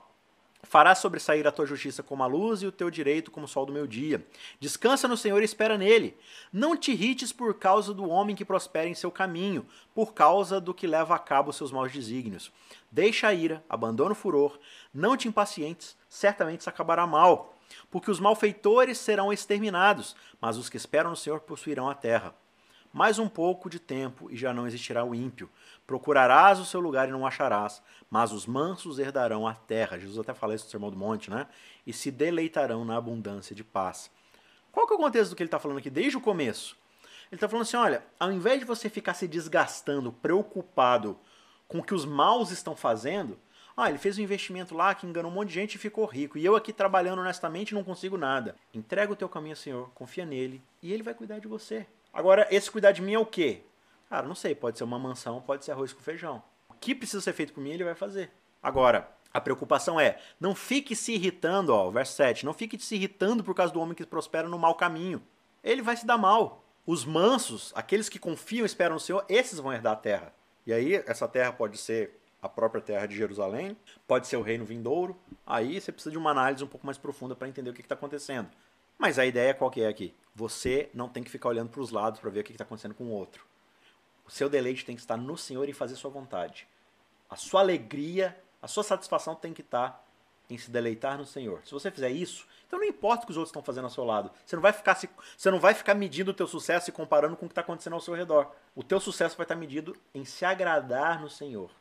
Fará 0.63 0.93
sobressair 0.93 1.45
a 1.47 1.51
tua 1.51 1.65
justiça 1.65 2.03
como 2.03 2.23
a 2.23 2.27
luz 2.27 2.61
e 2.61 2.67
o 2.67 2.71
teu 2.71 2.89
direito 2.89 3.31
como 3.31 3.45
o 3.45 3.49
sol 3.49 3.65
do 3.65 3.73
meu 3.73 3.87
dia. 3.87 4.25
Descansa 4.59 5.07
no 5.07 5.17
Senhor 5.17 5.41
e 5.41 5.45
espera 5.45 5.77
nele. 5.77 6.15
Não 6.53 6.77
te 6.77 6.91
irrites 6.91 7.31
por 7.31 7.53
causa 7.55 7.93
do 7.93 8.07
homem 8.07 8.35
que 8.35 8.45
prospera 8.45 8.87
em 8.87 8.93
seu 8.93 9.11
caminho, 9.11 9.65
por 9.93 10.13
causa 10.13 10.61
do 10.61 10.73
que 10.73 10.85
leva 10.85 11.15
a 11.15 11.19
cabo 11.19 11.49
os 11.49 11.55
seus 11.55 11.71
maus 11.71 11.91
desígnios. 11.91 12.51
Deixa 12.91 13.27
a 13.27 13.33
ira, 13.33 13.63
abandona 13.67 14.11
o 14.11 14.15
furor, 14.15 14.59
não 14.93 15.17
te 15.17 15.27
impacientes, 15.27 15.97
certamente 16.07 16.63
se 16.63 16.69
acabará 16.69 17.07
mal. 17.07 17.55
Porque 17.89 18.11
os 18.11 18.19
malfeitores 18.19 18.97
serão 18.97 19.31
exterminados, 19.31 20.15
mas 20.39 20.57
os 20.57 20.69
que 20.69 20.77
esperam 20.77 21.09
no 21.09 21.15
Senhor 21.15 21.39
possuirão 21.39 21.89
a 21.89 21.95
terra. 21.95 22.35
Mais 22.93 23.17
um 23.19 23.29
pouco 23.29 23.69
de 23.69 23.79
tempo 23.79 24.29
e 24.29 24.35
já 24.35 24.53
não 24.53 24.67
existirá 24.67 25.03
o 25.03 25.15
ímpio. 25.15 25.49
Procurarás 25.87 26.59
o 26.59 26.65
seu 26.65 26.79
lugar 26.79 27.07
e 27.07 27.11
não 27.11 27.25
acharás, 27.25 27.81
mas 28.09 28.31
os 28.31 28.45
mansos 28.45 28.99
herdarão 28.99 29.47
a 29.47 29.53
terra. 29.53 29.97
Jesus 29.97 30.19
até 30.19 30.33
fala 30.33 30.55
isso 30.55 30.65
no 30.65 30.71
Sermão 30.71 30.89
do 30.89 30.97
Monte, 30.97 31.29
né? 31.29 31.47
E 31.87 31.93
se 31.93 32.11
deleitarão 32.11 32.83
na 32.83 32.97
abundância 32.97 33.55
de 33.55 33.63
paz. 33.63 34.11
Qual 34.71 34.85
que 34.85 34.93
é 34.93 34.95
o 34.95 34.99
contexto 34.99 35.29
do 35.31 35.35
que 35.35 35.43
ele 35.43 35.47
está 35.47 35.59
falando 35.59 35.77
aqui 35.77 35.89
desde 35.89 36.17
o 36.17 36.21
começo? 36.21 36.75
Ele 37.31 37.37
está 37.37 37.47
falando 37.47 37.63
assim: 37.63 37.77
olha, 37.77 38.03
ao 38.19 38.31
invés 38.31 38.59
de 38.59 38.65
você 38.65 38.89
ficar 38.89 39.13
se 39.13 39.27
desgastando, 39.27 40.11
preocupado 40.11 41.17
com 41.67 41.79
o 41.79 41.83
que 41.83 41.93
os 41.93 42.05
maus 42.05 42.51
estão 42.51 42.75
fazendo, 42.75 43.39
ah, 43.75 43.89
ele 43.89 43.97
fez 43.97 44.17
um 44.17 44.21
investimento 44.21 44.75
lá 44.75 44.93
que 44.93 45.07
enganou 45.07 45.31
um 45.31 45.33
monte 45.33 45.47
de 45.47 45.53
gente 45.53 45.75
e 45.75 45.79
ficou 45.79 46.05
rico. 46.05 46.37
E 46.37 46.45
eu 46.45 46.55
aqui 46.55 46.73
trabalhando 46.73 47.19
honestamente 47.19 47.73
não 47.73 47.83
consigo 47.83 48.17
nada. 48.17 48.55
Entrega 48.73 49.13
o 49.13 49.15
teu 49.15 49.29
caminho 49.29 49.53
ao 49.53 49.57
Senhor, 49.57 49.89
confia 49.95 50.25
nele 50.25 50.61
e 50.83 50.91
ele 50.91 51.03
vai 51.03 51.13
cuidar 51.13 51.39
de 51.39 51.47
você. 51.47 51.87
Agora, 52.13 52.47
esse 52.51 52.69
cuidar 52.69 52.91
de 52.91 53.01
mim 53.01 53.13
é 53.13 53.19
o 53.19 53.25
quê? 53.25 53.61
Cara, 54.09 54.27
não 54.27 54.35
sei, 54.35 54.53
pode 54.53 54.77
ser 54.77 54.83
uma 54.83 54.99
mansão, 54.99 55.41
pode 55.41 55.63
ser 55.63 55.71
arroz 55.71 55.93
com 55.93 56.01
feijão. 56.01 56.43
O 56.69 56.73
que 56.73 56.93
precisa 56.93 57.21
ser 57.21 57.33
feito 57.33 57.53
por 57.53 57.61
mim, 57.61 57.71
ele 57.71 57.83
vai 57.83 57.95
fazer. 57.95 58.29
Agora, 58.61 59.09
a 59.33 59.39
preocupação 59.39 59.99
é, 59.99 60.19
não 60.39 60.53
fique 60.53 60.95
se 60.95 61.13
irritando, 61.13 61.73
ó, 61.73 61.89
verso 61.89 62.13
7, 62.13 62.45
não 62.45 62.53
fique 62.53 62.77
se 62.79 62.95
irritando 62.95 63.43
por 63.43 63.55
causa 63.55 63.73
do 63.73 63.79
homem 63.79 63.95
que 63.95 64.05
prospera 64.05 64.47
no 64.49 64.59
mau 64.59 64.75
caminho. 64.75 65.21
Ele 65.63 65.81
vai 65.81 65.95
se 65.95 66.05
dar 66.05 66.17
mal. 66.17 66.63
Os 66.85 67.05
mansos, 67.05 67.71
aqueles 67.75 68.09
que 68.09 68.19
confiam 68.19 68.63
e 68.63 68.65
esperam 68.65 68.95
no 68.95 68.99
Senhor, 68.99 69.23
esses 69.29 69.59
vão 69.59 69.71
herdar 69.71 69.93
a 69.93 69.95
terra. 69.95 70.33
E 70.65 70.73
aí, 70.73 70.95
essa 71.07 71.27
terra 71.27 71.53
pode 71.53 71.77
ser 71.77 72.19
a 72.41 72.49
própria 72.49 72.81
terra 72.81 73.05
de 73.05 73.15
Jerusalém, 73.15 73.77
pode 74.07 74.27
ser 74.27 74.35
o 74.35 74.41
reino 74.41 74.65
vindouro. 74.65 75.15
Aí 75.45 75.79
você 75.79 75.91
precisa 75.91 76.11
de 76.11 76.17
uma 76.17 76.31
análise 76.31 76.63
um 76.63 76.67
pouco 76.67 76.85
mais 76.85 76.97
profunda 76.97 77.35
para 77.35 77.47
entender 77.47 77.69
o 77.69 77.73
que 77.73 77.81
está 77.81 77.95
acontecendo. 77.95 78.49
Mas 78.97 79.19
a 79.19 79.25
ideia 79.25 79.53
qual 79.53 79.69
que 79.69 79.81
é 79.81 79.87
aqui? 79.87 80.13
Você 80.33 80.89
não 80.93 81.09
tem 81.09 81.23
que 81.23 81.29
ficar 81.29 81.49
olhando 81.49 81.69
para 81.69 81.81
os 81.81 81.91
lados 81.91 82.19
para 82.19 82.29
ver 82.29 82.41
o 82.41 82.43
que 82.43 82.51
está 82.51 82.63
acontecendo 82.63 82.95
com 82.95 83.05
o 83.05 83.11
outro. 83.11 83.45
O 84.25 84.31
seu 84.31 84.49
deleite 84.49 84.85
tem 84.85 84.95
que 84.95 85.01
estar 85.01 85.17
no 85.17 85.37
Senhor 85.37 85.67
e 85.67 85.73
fazer 85.73 85.95
sua 85.95 86.09
vontade. 86.09 86.67
A 87.29 87.35
sua 87.35 87.61
alegria, 87.61 88.37
a 88.61 88.67
sua 88.67 88.83
satisfação 88.83 89.35
tem 89.35 89.53
que 89.53 89.61
estar 89.61 90.05
em 90.49 90.57
se 90.57 90.69
deleitar 90.69 91.17
no 91.17 91.25
Senhor. 91.25 91.61
Se 91.65 91.71
você 91.71 91.89
fizer 91.89 92.09
isso, 92.09 92.45
então 92.67 92.79
não 92.79 92.85
importa 92.85 93.23
o 93.23 93.25
que 93.25 93.31
os 93.31 93.37
outros 93.37 93.49
estão 93.49 93.63
fazendo 93.63 93.85
ao 93.85 93.89
seu 93.89 94.03
lado. 94.03 94.31
Você 94.45 94.55
não 94.55 94.61
vai 94.61 94.73
ficar, 94.73 94.95
se, 94.95 95.09
você 95.37 95.49
não 95.49 95.59
vai 95.59 95.73
ficar 95.73 95.95
medindo 95.95 96.31
o 96.31 96.33
teu 96.33 96.47
sucesso 96.47 96.89
e 96.89 96.93
comparando 96.93 97.37
com 97.37 97.45
o 97.45 97.49
que 97.49 97.53
está 97.53 97.61
acontecendo 97.61 97.93
ao 97.93 98.01
seu 98.01 98.13
redor. 98.13 98.51
O 98.75 98.83
teu 98.83 98.99
sucesso 98.99 99.37
vai 99.37 99.45
estar 99.45 99.55
medido 99.55 99.95
em 100.13 100.25
se 100.25 100.43
agradar 100.43 101.21
no 101.21 101.29
Senhor. 101.29 101.71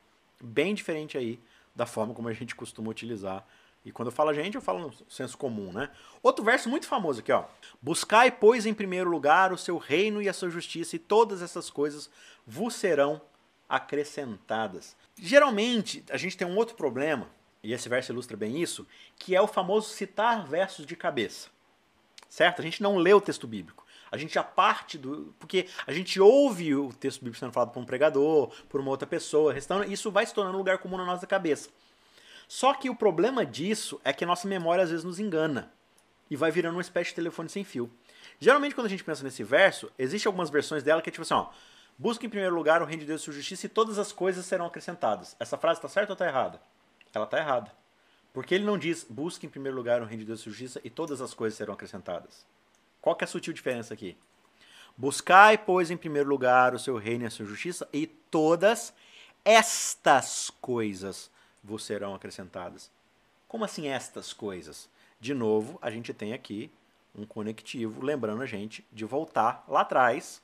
Bem 0.41 0.75
diferente 0.75 1.19
aí 1.19 1.41
da 1.75 1.87
forma 1.87 2.15
como 2.15 2.29
a 2.29 2.33
gente 2.33 2.55
costuma 2.55 2.91
utilizar 2.91 3.47
e 3.85 3.91
quando 3.91 4.09
eu 4.09 4.13
falo 4.13 4.31
a 4.31 4.35
gente, 4.35 4.57
eu 4.57 4.61
falo 4.61 4.79
no 4.79 4.95
senso 5.09 5.39
comum, 5.39 5.73
né? 5.73 5.91
Outro 6.23 6.45
verso 6.45 6.69
muito 6.69 6.87
famoso 6.87 7.21
aqui, 7.21 7.33
ó. 7.33 7.45
Buscai, 7.81 8.31
pois, 8.31 8.67
em 8.67 8.75
primeiro 8.75 9.09
lugar 9.09 9.53
o 9.53 9.59
seu 9.59 9.79
reino 9.79 10.21
e 10.21 10.29
a 10.29 10.33
sua 10.33 10.51
justiça, 10.51 10.97
e 10.97 10.99
todas 10.99 11.41
essas 11.41 11.71
coisas 11.71 12.11
vos 12.47 12.75
serão 12.75 13.21
acrescentadas. 13.69 14.97
Geralmente, 15.17 16.05
a 16.11 16.17
gente 16.17 16.37
tem 16.37 16.47
um 16.47 16.57
outro 16.57 16.75
problema, 16.75 17.29
e 17.63 17.73
esse 17.73 17.89
verso 17.89 18.13
ilustra 18.13 18.37
bem 18.37 18.61
isso, 18.61 18.87
que 19.17 19.35
é 19.35 19.41
o 19.41 19.47
famoso 19.47 19.89
citar 19.89 20.47
versos 20.47 20.85
de 20.85 20.95
cabeça. 20.95 21.49
Certo? 22.29 22.61
A 22.61 22.63
gente 22.63 22.83
não 22.83 22.97
lê 22.97 23.13
o 23.15 23.21
texto 23.21 23.47
bíblico. 23.47 23.85
A 24.11 24.17
gente 24.17 24.35
já 24.35 24.43
parte 24.43 24.99
do. 24.99 25.35
Porque 25.39 25.69
a 25.87 25.93
gente 25.93 26.21
ouve 26.21 26.75
o 26.75 26.93
texto 26.93 27.21
bíblico 27.21 27.39
sendo 27.39 27.53
falado 27.53 27.73
por 27.73 27.81
um 27.81 27.85
pregador, 27.85 28.51
por 28.69 28.81
uma 28.81 28.91
outra 28.91 29.07
pessoa, 29.07 29.55
isso 29.89 30.11
vai 30.11 30.27
se 30.27 30.35
tornando 30.35 30.57
um 30.57 30.59
lugar 30.59 30.79
comum 30.79 30.97
na 30.97 31.05
nossa 31.05 31.27
cabeça. 31.27 31.71
Só 32.51 32.75
que 32.75 32.91
o 32.91 32.97
problema 32.97 33.47
disso 33.47 34.01
é 34.03 34.13
que 34.13 34.25
a 34.25 34.27
nossa 34.27 34.49
memória 34.49 34.83
às 34.83 34.91
vezes 34.91 35.05
nos 35.05 35.21
engana 35.21 35.73
e 36.29 36.35
vai 36.35 36.51
virando 36.51 36.75
uma 36.75 36.81
espécie 36.81 37.11
de 37.11 37.15
telefone 37.15 37.49
sem 37.49 37.63
fio. 37.63 37.89
Geralmente, 38.41 38.75
quando 38.75 38.89
a 38.89 38.91
gente 38.91 39.05
pensa 39.05 39.23
nesse 39.23 39.45
verso, 39.45 39.89
existem 39.97 40.29
algumas 40.29 40.51
versões 40.51 40.83
dela 40.83 41.01
que 41.01 41.09
é 41.09 41.13
tipo 41.13 41.23
assim: 41.23 41.35
ó, 41.35 41.47
busca 41.97 42.27
em 42.27 42.29
primeiro 42.29 42.53
lugar 42.53 42.83
o 42.83 42.85
reino 42.85 43.03
de 43.03 43.07
Deus 43.07 43.21
e 43.21 43.25
sua 43.25 43.35
justiça 43.35 43.67
e 43.67 43.69
todas 43.69 44.01
as 44.01 44.11
coisas 44.11 44.45
serão 44.45 44.67
acrescentadas. 44.67 45.37
Essa 45.39 45.57
frase 45.57 45.79
está 45.79 45.89
certa 45.89 46.11
ou 46.11 46.15
está 46.15 46.27
errada? 46.27 46.61
Ela 47.15 47.25
está 47.25 47.39
errada. 47.39 47.71
Porque 48.33 48.57
ele 48.57 48.65
não 48.65 48.77
diz 48.77 49.07
busca 49.09 49.47
em 49.47 49.49
primeiro 49.49 49.77
lugar 49.77 50.03
o 50.03 50.05
reino 50.05 50.23
de 50.23 50.27
Deus 50.27 50.41
e 50.41 50.43
sua 50.43 50.51
justiça 50.51 50.81
e 50.83 50.91
todas 50.91 51.21
as 51.21 51.33
coisas 51.33 51.57
serão 51.57 51.75
acrescentadas. 51.75 52.45
Qual 53.01 53.15
que 53.15 53.23
é 53.23 53.27
a 53.27 53.29
sutil 53.29 53.53
diferença 53.53 53.95
aqui? 53.95 54.17
Buscai, 54.97 55.57
pois, 55.57 55.89
em 55.89 55.97
primeiro 55.97 56.29
lugar 56.29 56.75
o 56.75 56.81
seu 56.81 56.97
reino 56.97 57.23
e 57.23 57.27
a 57.29 57.31
sua 57.31 57.47
justiça 57.47 57.89
e 57.93 58.09
todas 58.09 58.93
estas 59.45 60.51
coisas 60.61 61.31
vos 61.63 61.85
serão 61.85 62.15
acrescentadas. 62.15 62.91
Como 63.49 63.65
assim 63.65 63.89
estas 63.89 64.33
coisas? 64.33 64.89
De 65.21 65.35
novo, 65.35 65.79
a 65.83 65.91
gente 65.91 66.15
tem 66.15 66.33
aqui 66.33 66.71
um 67.15 67.27
conectivo 67.27 68.05
lembrando 68.05 68.43
a 68.43 68.47
gente 68.47 68.87
de 68.93 69.05
voltar 69.05 69.65
lá 69.69 69.81
atrás. 69.81 70.41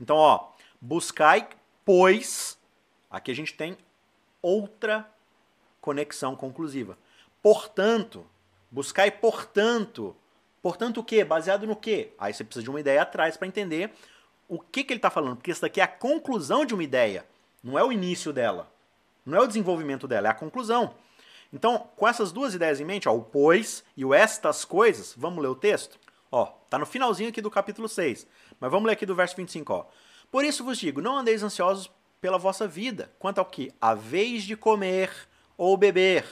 Então, 0.00 0.16
ó, 0.16 0.48
buscai, 0.80 1.48
pois, 1.84 2.58
aqui 3.10 3.30
a 3.30 3.34
gente 3.34 3.54
tem 3.54 3.76
outra 4.42 5.08
conexão 5.80 6.36
conclusiva. 6.36 6.98
Portanto, 7.42 8.26
buscai, 8.70 9.10
portanto, 9.10 10.14
portanto 10.60 11.00
o 11.00 11.04
quê? 11.04 11.24
Baseado 11.24 11.66
no 11.66 11.76
quê? 11.76 12.12
Aí 12.18 12.34
você 12.34 12.44
precisa 12.44 12.64
de 12.64 12.70
uma 12.70 12.80
ideia 12.80 13.02
atrás 13.02 13.36
para 13.36 13.48
entender 13.48 13.92
o 14.48 14.58
que, 14.58 14.82
que 14.82 14.92
ele 14.92 14.98
está 14.98 15.10
falando, 15.10 15.36
porque 15.36 15.52
isso 15.52 15.62
daqui 15.62 15.80
é 15.80 15.84
a 15.84 15.88
conclusão 15.88 16.64
de 16.64 16.74
uma 16.74 16.82
ideia, 16.82 17.24
não 17.62 17.78
é 17.78 17.84
o 17.84 17.92
início 17.92 18.32
dela. 18.32 18.70
Não 19.30 19.38
é 19.38 19.40
o 19.42 19.46
desenvolvimento 19.46 20.08
dela, 20.08 20.28
é 20.28 20.30
a 20.30 20.34
conclusão. 20.34 20.94
Então, 21.52 21.88
com 21.96 22.06
essas 22.06 22.32
duas 22.32 22.54
ideias 22.54 22.80
em 22.80 22.84
mente, 22.84 23.08
ó, 23.08 23.14
o 23.14 23.22
pois 23.22 23.84
e 23.96 24.04
o 24.04 24.12
estas 24.12 24.64
coisas, 24.64 25.14
vamos 25.16 25.42
ler 25.42 25.48
o 25.48 25.54
texto? 25.54 25.98
Ó, 26.30 26.46
tá 26.68 26.78
no 26.78 26.86
finalzinho 26.86 27.28
aqui 27.28 27.40
do 27.40 27.50
capítulo 27.50 27.88
6. 27.88 28.26
Mas 28.58 28.70
vamos 28.70 28.86
ler 28.86 28.92
aqui 28.92 29.06
do 29.06 29.14
verso 29.14 29.36
25, 29.36 29.72
ó. 29.72 29.86
Por 30.30 30.44
isso 30.44 30.64
vos 30.64 30.78
digo, 30.78 31.00
não 31.00 31.18
andeis 31.18 31.42
ansiosos 31.42 31.90
pela 32.20 32.38
vossa 32.38 32.68
vida, 32.68 33.10
quanto 33.18 33.38
ao 33.38 33.44
que 33.44 33.72
haveis 33.80 34.44
de 34.44 34.56
comer 34.56 35.10
ou 35.56 35.76
beber, 35.76 36.24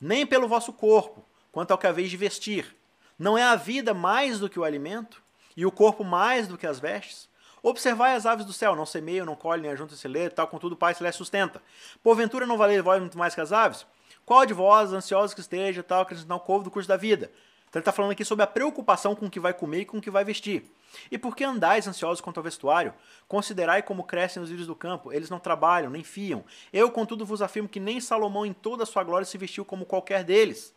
nem 0.00 0.26
pelo 0.26 0.46
vosso 0.46 0.72
corpo, 0.72 1.24
quanto 1.50 1.70
ao 1.70 1.78
que 1.78 1.86
haveis 1.86 2.10
de 2.10 2.16
vestir. 2.16 2.76
Não 3.18 3.36
é 3.36 3.42
a 3.42 3.56
vida 3.56 3.94
mais 3.94 4.38
do 4.38 4.48
que 4.48 4.60
o 4.60 4.64
alimento, 4.64 5.22
e 5.56 5.66
o 5.66 5.72
corpo 5.72 6.04
mais 6.04 6.46
do 6.46 6.56
que 6.56 6.66
as 6.66 6.78
vestes? 6.78 7.28
Observai 7.62 8.16
as 8.16 8.26
aves 8.26 8.44
do 8.44 8.52
céu, 8.52 8.74
não 8.74 8.84
semeiam, 8.84 9.24
não 9.24 9.36
colhem, 9.36 9.62
nem 9.62 9.70
ajuntam 9.70 9.96
celeiro, 9.96 10.34
tal, 10.34 10.48
contudo 10.48 10.74
o 10.74 10.78
Pai 10.78 10.94
Celeste 10.94 11.18
sustenta. 11.18 11.62
Porventura 12.02 12.44
não 12.44 12.58
valei 12.58 12.80
vós 12.82 13.00
muito 13.00 13.16
mais 13.16 13.34
que 13.34 13.40
as 13.40 13.52
aves? 13.52 13.86
Qual 14.26 14.44
de 14.44 14.52
vós, 14.52 14.92
ansiosos 14.92 15.32
que 15.32 15.40
esteja, 15.40 15.82
tal, 15.82 16.02
acrescentar 16.02 16.36
um 16.36 16.40
couve 16.40 16.64
do 16.64 16.70
curso 16.70 16.88
da 16.88 16.96
vida? 16.96 17.30
Então 17.68 17.78
ele 17.78 17.82
está 17.82 17.92
falando 17.92 18.10
aqui 18.10 18.24
sobre 18.24 18.42
a 18.42 18.46
preocupação 18.46 19.14
com 19.14 19.26
o 19.26 19.30
que 19.30 19.40
vai 19.40 19.54
comer 19.54 19.80
e 19.80 19.84
com 19.84 19.98
o 19.98 20.00
que 20.00 20.10
vai 20.10 20.24
vestir. 20.24 20.70
E 21.10 21.16
por 21.16 21.34
que 21.34 21.44
andais 21.44 21.88
ansiosos 21.88 22.20
quanto 22.20 22.36
ao 22.36 22.44
vestuário? 22.44 22.92
Considerai 23.26 23.82
como 23.82 24.04
crescem 24.04 24.42
os 24.42 24.50
lírios 24.50 24.66
do 24.66 24.76
campo, 24.76 25.12
eles 25.12 25.30
não 25.30 25.38
trabalham, 25.38 25.90
nem 25.90 26.04
fiam. 26.04 26.44
Eu, 26.72 26.90
contudo, 26.90 27.24
vos 27.24 27.40
afirmo 27.40 27.68
que 27.68 27.80
nem 27.80 28.00
Salomão 28.00 28.44
em 28.44 28.52
toda 28.52 28.82
a 28.82 28.86
sua 28.86 29.02
glória 29.02 29.24
se 29.24 29.38
vestiu 29.38 29.64
como 29.64 29.86
qualquer 29.86 30.22
deles. 30.24 30.74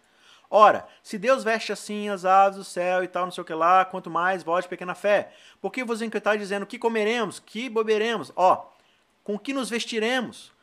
Ora, 0.49 0.87
se 1.01 1.17
Deus 1.17 1.43
veste 1.43 1.71
assim 1.71 2.09
as 2.09 2.25
aves 2.25 2.57
do 2.57 2.63
céu 2.63 3.03
e 3.03 3.07
tal, 3.07 3.25
não 3.25 3.31
sei 3.31 3.41
o 3.41 3.45
que 3.45 3.53
lá, 3.53 3.83
quanto 3.85 4.09
mais 4.09 4.43
vós 4.43 4.67
pequena 4.67 4.95
fé. 4.95 5.31
Por 5.59 5.71
que 5.71 5.83
vos 5.83 6.01
inquietais 6.01 6.39
dizendo 6.39 6.65
que 6.65 6.79
comeremos, 6.79 7.39
que 7.39 7.69
beberemos? 7.69 8.31
Ó, 8.35 8.67
com 9.23 9.39
que 9.39 9.53
nos 9.53 9.69
vestiremos? 9.69 10.53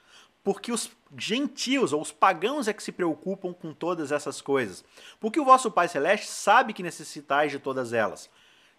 Porque 0.45 0.73
os 0.73 0.91
gentios 1.17 1.93
ou 1.93 2.01
os 2.01 2.11
pagãos 2.11 2.67
é 2.67 2.73
que 2.73 2.83
se 2.83 2.91
preocupam 2.93 3.53
com 3.53 3.73
todas 3.73 4.11
essas 4.11 4.41
coisas. 4.41 4.85
Porque 5.21 5.39
o 5.39 5.45
vosso 5.45 5.71
Pai 5.71 5.89
Celeste 5.89 6.27
sabe 6.27 6.73
que 6.73 6.83
necessitais 6.83 7.53
de 7.53 7.59
todas 7.59 7.93
elas. 7.93 8.31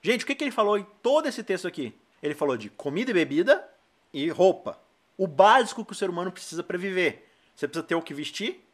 Gente, 0.01 0.23
o 0.23 0.27
que, 0.27 0.35
que 0.35 0.43
ele 0.43 0.51
falou 0.51 0.77
em 0.77 0.85
todo 1.01 1.27
esse 1.27 1.43
texto 1.43 1.67
aqui? 1.67 1.97
Ele 2.21 2.33
falou 2.33 2.57
de 2.57 2.69
comida 2.69 3.11
e 3.11 3.13
bebida 3.13 3.69
e 4.13 4.29
roupa. 4.29 4.79
o 5.17 5.27
básico 5.27 5.85
que 5.85 5.91
o 5.91 5.95
ser 5.95 6.09
humano 6.09 6.31
precisa 6.31 6.63
para 6.63 6.77
viver. 6.77 7.29
Você 7.55 7.67
precisa 7.67 7.85
ter 7.85 7.95
o 7.95 8.01
que 8.01 8.13
vestir 8.13 8.67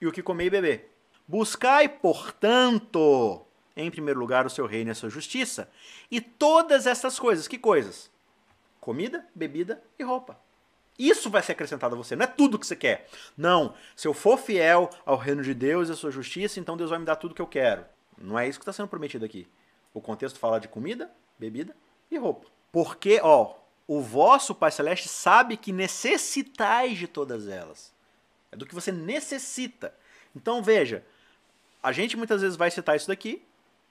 e 0.00 0.06
o 0.06 0.12
que 0.12 0.22
comer 0.22 0.46
e 0.46 0.50
beber. 0.50 0.97
Buscai, 1.28 1.90
portanto, 1.90 3.44
em 3.76 3.90
primeiro 3.90 4.18
lugar 4.18 4.46
o 4.46 4.50
seu 4.50 4.64
reino 4.64 4.90
e 4.90 4.92
a 4.92 4.94
sua 4.94 5.10
justiça, 5.10 5.70
e 6.10 6.22
todas 6.22 6.86
essas 6.86 7.18
coisas, 7.18 7.46
que 7.46 7.58
coisas? 7.58 8.10
Comida, 8.80 9.26
bebida 9.34 9.82
e 9.98 10.02
roupa. 10.02 10.40
Isso 10.98 11.28
vai 11.28 11.42
ser 11.42 11.52
acrescentado 11.52 11.94
a 11.94 11.98
você, 11.98 12.16
não 12.16 12.24
é 12.24 12.26
tudo 12.26 12.58
que 12.58 12.66
você 12.66 12.74
quer. 12.74 13.06
Não, 13.36 13.74
se 13.94 14.08
eu 14.08 14.14
for 14.14 14.38
fiel 14.38 14.88
ao 15.04 15.18
reino 15.18 15.42
de 15.42 15.52
Deus 15.52 15.90
e 15.90 15.92
à 15.92 15.94
sua 15.94 16.10
justiça, 16.10 16.58
então 16.58 16.78
Deus 16.78 16.88
vai 16.88 16.98
me 16.98 17.04
dar 17.04 17.16
tudo 17.16 17.34
que 17.34 17.42
eu 17.42 17.46
quero. 17.46 17.84
Não 18.16 18.38
é 18.38 18.48
isso 18.48 18.58
que 18.58 18.62
está 18.62 18.72
sendo 18.72 18.88
prometido 18.88 19.24
aqui. 19.24 19.46
O 19.92 20.00
contexto 20.00 20.38
fala 20.38 20.58
de 20.58 20.66
comida, 20.66 21.10
bebida 21.38 21.76
e 22.10 22.16
roupa. 22.16 22.46
Porque, 22.72 23.20
ó, 23.22 23.54
o 23.86 24.00
vosso 24.00 24.54
Pai 24.54 24.70
Celeste 24.70 25.08
sabe 25.08 25.58
que 25.58 25.72
necessitais 25.72 26.96
de 26.96 27.06
todas 27.06 27.46
elas. 27.48 27.92
É 28.50 28.56
do 28.56 28.64
que 28.64 28.74
você 28.74 28.90
necessita. 28.90 29.94
Então 30.34 30.62
veja, 30.62 31.04
a 31.82 31.92
gente 31.92 32.16
muitas 32.16 32.42
vezes 32.42 32.56
vai 32.56 32.70
citar 32.70 32.96
isso 32.96 33.08
daqui 33.08 33.44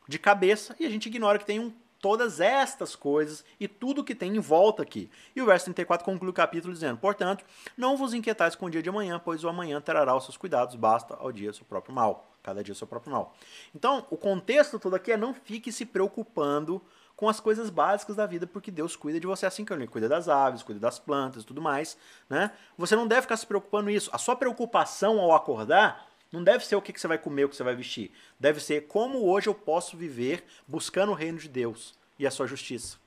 de 0.07 0.17
cabeça 0.17 0.75
e 0.79 0.85
a 0.85 0.89
gente 0.89 1.07
ignora 1.07 1.39
que 1.39 1.45
tem 1.45 1.59
um 1.59 1.71
todas 1.99 2.39
estas 2.39 2.95
coisas 2.95 3.43
e 3.59 3.67
tudo 3.67 4.03
que 4.03 4.15
tem 4.15 4.35
em 4.35 4.39
volta 4.39 4.83
aqui. 4.83 5.09
E 5.35 5.41
o 5.41 5.45
verso 5.45 5.65
34 5.65 6.05
conclui 6.05 6.29
o 6.29 6.33
capítulo 6.33 6.73
dizendo: 6.73 6.97
Portanto, 6.97 7.43
não 7.75 7.97
vos 7.97 8.13
inquietais 8.13 8.55
com 8.55 8.65
o 8.65 8.69
dia 8.69 8.81
de 8.81 8.89
amanhã, 8.89 9.19
pois 9.23 9.43
o 9.43 9.49
amanhã 9.49 9.81
trará 9.81 10.15
os 10.15 10.23
seus 10.23 10.37
cuidados, 10.37 10.75
basta 10.75 11.15
ao 11.15 11.31
dia 11.31 11.51
seu 11.53 11.65
próprio 11.65 11.93
mal. 11.93 12.31
Cada 12.43 12.63
dia 12.63 12.73
seu 12.73 12.87
próprio 12.87 13.11
mal. 13.11 13.35
Então, 13.75 14.07
o 14.09 14.15
contexto 14.15 14.79
todo 14.79 14.95
aqui 14.95 15.11
é 15.11 15.17
não 15.17 15.33
fique 15.33 15.69
se 15.69 15.85
preocupando 15.85 16.81
com 17.13 17.27
as 17.27 17.41
coisas 17.41 17.69
básicas 17.69 18.15
da 18.15 18.25
vida, 18.25 18.47
porque 18.47 18.71
Deus 18.71 18.95
cuida 18.95 19.19
de 19.19 19.27
você 19.27 19.45
assim 19.45 19.65
que 19.65 19.73
ele 19.73 19.87
cuida 19.87 20.07
das 20.07 20.29
aves, 20.29 20.63
cuida 20.63 20.79
das 20.79 20.97
plantas 20.97 21.43
e 21.43 21.45
tudo 21.45 21.61
mais, 21.61 21.97
né? 22.29 22.51
Você 22.77 22.95
não 22.95 23.07
deve 23.07 23.23
ficar 23.23 23.35
se 23.35 23.45
preocupando 23.45 23.89
isso. 23.89 24.09
A 24.13 24.17
sua 24.17 24.35
preocupação 24.35 25.19
ao 25.19 25.33
acordar 25.33 26.06
não 26.31 26.43
deve 26.43 26.65
ser 26.65 26.75
o 26.75 26.81
que 26.81 26.97
você 26.97 27.07
vai 27.07 27.17
comer, 27.17 27.45
o 27.45 27.49
que 27.49 27.55
você 27.55 27.63
vai 27.63 27.75
vestir. 27.75 28.11
Deve 28.39 28.59
ser 28.59 28.87
como 28.87 29.25
hoje 29.25 29.47
eu 29.47 29.53
posso 29.55 29.95
viver 29.95 30.43
buscando 30.67 31.11
o 31.11 31.15
reino 31.15 31.37
de 31.37 31.47
Deus 31.47 31.95
e 32.19 32.27
a 32.27 32.31
sua 32.31 32.47
justiça. 32.47 32.97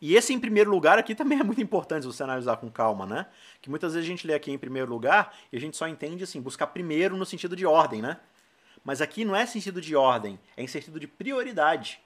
E 0.00 0.16
esse, 0.16 0.32
em 0.32 0.40
primeiro 0.40 0.70
lugar, 0.70 0.98
aqui 0.98 1.14
também 1.14 1.38
é 1.40 1.44
muito 1.44 1.60
importante 1.60 2.06
você 2.06 2.22
analisar 2.22 2.56
com 2.56 2.70
calma, 2.70 3.06
né? 3.06 3.26
Que 3.60 3.68
muitas 3.68 3.94
vezes 3.94 4.06
a 4.06 4.10
gente 4.10 4.26
lê 4.26 4.34
aqui 4.34 4.50
em 4.50 4.58
primeiro 4.58 4.90
lugar 4.90 5.36
e 5.52 5.56
a 5.56 5.60
gente 5.60 5.76
só 5.76 5.86
entende 5.86 6.24
assim, 6.24 6.40
buscar 6.40 6.68
primeiro 6.68 7.16
no 7.16 7.26
sentido 7.26 7.54
de 7.54 7.66
ordem, 7.66 8.00
né? 8.00 8.18
Mas 8.82 9.00
aqui 9.00 9.24
não 9.24 9.34
é 9.34 9.46
sentido 9.46 9.80
de 9.80 9.96
ordem, 9.96 10.38
é 10.56 10.62
em 10.62 10.66
sentido 10.66 10.98
de 11.00 11.06
prioridade. 11.06 12.00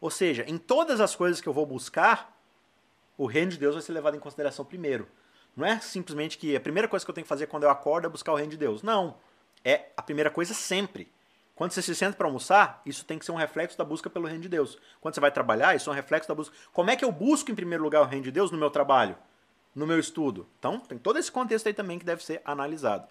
Ou 0.00 0.10
seja, 0.10 0.44
em 0.46 0.58
todas 0.58 1.00
as 1.00 1.14
coisas 1.14 1.40
que 1.40 1.48
eu 1.48 1.52
vou 1.52 1.66
buscar, 1.66 2.36
o 3.18 3.26
reino 3.26 3.50
de 3.50 3.58
Deus 3.58 3.74
vai 3.74 3.82
ser 3.82 3.92
levado 3.92 4.16
em 4.16 4.20
consideração 4.20 4.64
primeiro. 4.64 5.08
Não 5.56 5.66
é 5.66 5.78
simplesmente 5.80 6.38
que 6.38 6.54
a 6.54 6.60
primeira 6.60 6.88
coisa 6.88 7.04
que 7.04 7.10
eu 7.10 7.14
tenho 7.14 7.24
que 7.24 7.28
fazer 7.28 7.46
quando 7.48 7.64
eu 7.64 7.70
acordo 7.70 8.06
é 8.06 8.08
buscar 8.08 8.32
o 8.32 8.36
reino 8.36 8.52
de 8.52 8.56
Deus. 8.56 8.82
Não 8.82 9.16
é 9.64 9.90
a 9.96 10.02
primeira 10.02 10.30
coisa 10.30 10.54
sempre. 10.54 11.10
Quando 11.54 11.72
você 11.72 11.82
se 11.82 11.94
senta 11.94 12.16
para 12.16 12.26
almoçar, 12.26 12.80
isso 12.86 13.04
tem 13.04 13.18
que 13.18 13.24
ser 13.24 13.32
um 13.32 13.36
reflexo 13.36 13.76
da 13.76 13.84
busca 13.84 14.08
pelo 14.08 14.26
reino 14.26 14.40
de 14.40 14.48
Deus. 14.48 14.78
Quando 15.00 15.14
você 15.14 15.20
vai 15.20 15.30
trabalhar, 15.30 15.76
isso 15.76 15.90
é 15.90 15.92
um 15.92 15.96
reflexo 15.96 16.26
da 16.26 16.34
busca. 16.34 16.56
Como 16.72 16.90
é 16.90 16.96
que 16.96 17.04
eu 17.04 17.12
busco 17.12 17.50
em 17.50 17.54
primeiro 17.54 17.84
lugar 17.84 18.00
o 18.00 18.06
reino 18.06 18.24
de 18.24 18.32
Deus 18.32 18.50
no 18.50 18.56
meu 18.56 18.70
trabalho, 18.70 19.14
no 19.74 19.86
meu 19.86 19.98
estudo? 19.98 20.48
Então, 20.58 20.80
tem 20.80 20.96
todo 20.96 21.18
esse 21.18 21.30
contexto 21.30 21.66
aí 21.66 21.74
também 21.74 21.98
que 21.98 22.04
deve 22.04 22.24
ser 22.24 22.40
analisado. 22.46 23.06